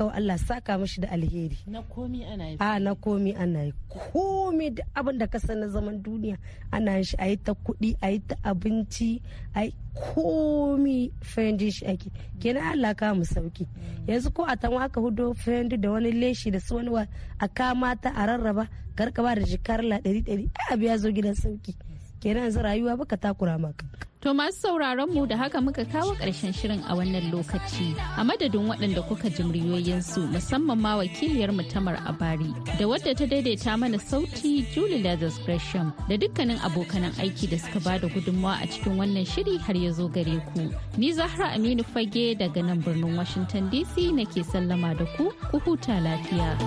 Kawai 0.00 0.16
Allah 0.16 0.38
saka 0.40 0.78
mashi 0.80 1.00
da 1.04 1.08
alheri. 1.12 1.58
Na 1.68 1.82
komi 1.82 2.24
ana 2.24 2.48
yi. 2.48 2.56
A 2.58 2.80
na 2.80 2.94
komi 2.94 3.36
ana 3.36 3.64
yi. 3.68 3.72
Komi 3.92 4.70
da 4.74 4.82
abin 4.96 5.18
da 5.18 5.26
ka 5.26 5.36
na 5.54 5.68
zaman 5.68 6.00
duniya 6.02 6.38
ana 6.72 7.04
shi. 7.04 7.16
A 7.20 7.28
yi 7.28 7.36
ta 7.36 7.52
kuɗi 7.52 7.96
a 8.00 8.08
yi 8.10 8.18
ta 8.28 8.34
abinci 8.42 9.20
a 9.54 9.64
yi 9.64 9.72
komi 10.00 11.12
fahimta 11.20 11.68
shi 11.70 11.84
ake. 11.86 12.08
Kenan 12.40 12.72
Allah 12.72 12.94
ka 12.96 13.12
mu 13.14 13.24
sauƙi. 13.24 13.66
Yanzu 14.08 14.32
ko 14.32 14.44
a 14.48 14.56
tan 14.56 14.72
aka 14.72 15.00
hudo 15.00 15.34
fahimta 15.36 15.76
da 15.76 15.90
wani 15.92 16.12
leshi 16.12 16.50
da 16.50 16.58
su 16.60 16.76
wani 16.76 17.06
a 17.38 17.48
kama 17.48 17.94
ta 18.00 18.08
a 18.16 18.24
rarraba 18.26 18.68
kar 18.96 19.10
ka 19.12 19.22
ba 19.22 19.34
da 19.34 19.42
jikar 19.44 19.84
la 19.84 19.98
ɗari 20.00 20.24
ɗari 20.24 20.48
a 20.56 20.72
abu 20.72 20.84
ya 20.84 20.96
zo 20.96 21.10
gidan 21.12 21.34
sauƙi. 21.36 21.76
Kenan 22.20 22.44
yanzu 22.48 22.62
rayuwa 22.64 22.96
baka 22.96 23.16
takura 23.20 23.58
maka 23.60 23.84
To 24.22 24.34
masu 24.34 24.52
sauraron 24.60 25.08
mu 25.14 25.26
da 25.26 25.36
haka 25.36 25.60
muka 25.62 25.82
kawo 25.84 26.12
ƙarshen 26.20 26.52
shirin 26.52 26.84
a 26.86 26.94
wannan 26.94 27.32
lokaci. 27.32 27.96
A 28.18 28.22
madadin 28.22 28.68
waɗanda 28.68 29.00
kuka 29.08 29.30
ji 29.30 29.42
muryoyinsu 29.42 30.28
musamman 30.28 30.78
ma 30.78 30.96
wakiliyar 31.00 31.54
mu 31.56 31.62
Tamar 31.62 31.96
Abari 32.04 32.52
da 32.78 32.84
wadda 32.84 33.16
ta 33.16 33.24
daidaita 33.24 33.78
mana 33.78 33.96
sauti 33.96 34.66
Julie 34.74 35.02
Lazarus 35.02 35.38
Gresham 35.46 35.94
da 36.06 36.16
dukkanin 36.20 36.58
abokanan 36.60 37.12
aiki 37.16 37.48
da 37.48 37.56
suka 37.56 37.80
ba 37.80 37.98
da 37.98 38.08
gudunmawa 38.12 38.60
a 38.62 38.66
cikin 38.68 38.96
wannan 39.00 39.24
shiri 39.24 39.56
har 39.58 39.74
ya 39.74 39.90
zo 39.90 40.06
gare 40.08 40.36
ku. 40.52 40.68
Ni 40.98 41.12
Zahra 41.14 41.56
Aminu 41.56 41.80
Fage 41.82 42.36
daga 42.36 42.60
nan 42.62 42.82
birnin 42.82 43.16
Washington 43.16 43.70
DC 43.70 44.12
nake 44.12 44.44
sallama 44.44 44.92
da 44.98 45.06
ku, 45.16 45.32
ku 45.50 45.58
huta 45.60 45.96
lafiya. 45.96 46.60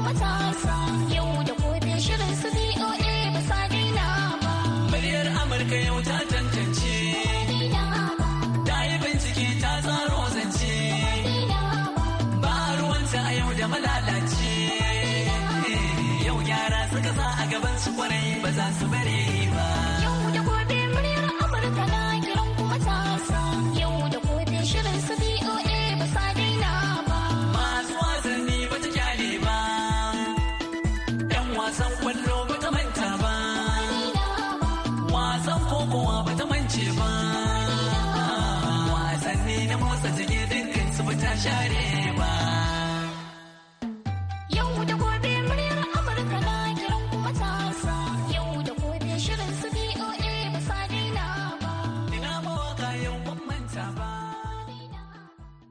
yau 1.13 1.43
da 1.45 1.53
gobe 1.53 1.93
shirin 2.01 2.33
su 2.33 2.49
ba 2.49 3.41
sa 3.45 3.67
daina 3.69 4.07
ba. 4.41 4.53
Muryar 4.89 5.27
Amurka 5.37 5.77
yau. 5.85 6.01
Ta 6.01 6.32
ƙwarai 18.55 18.63
ba 18.65 18.71
za 18.71 18.71
su 18.79 19.22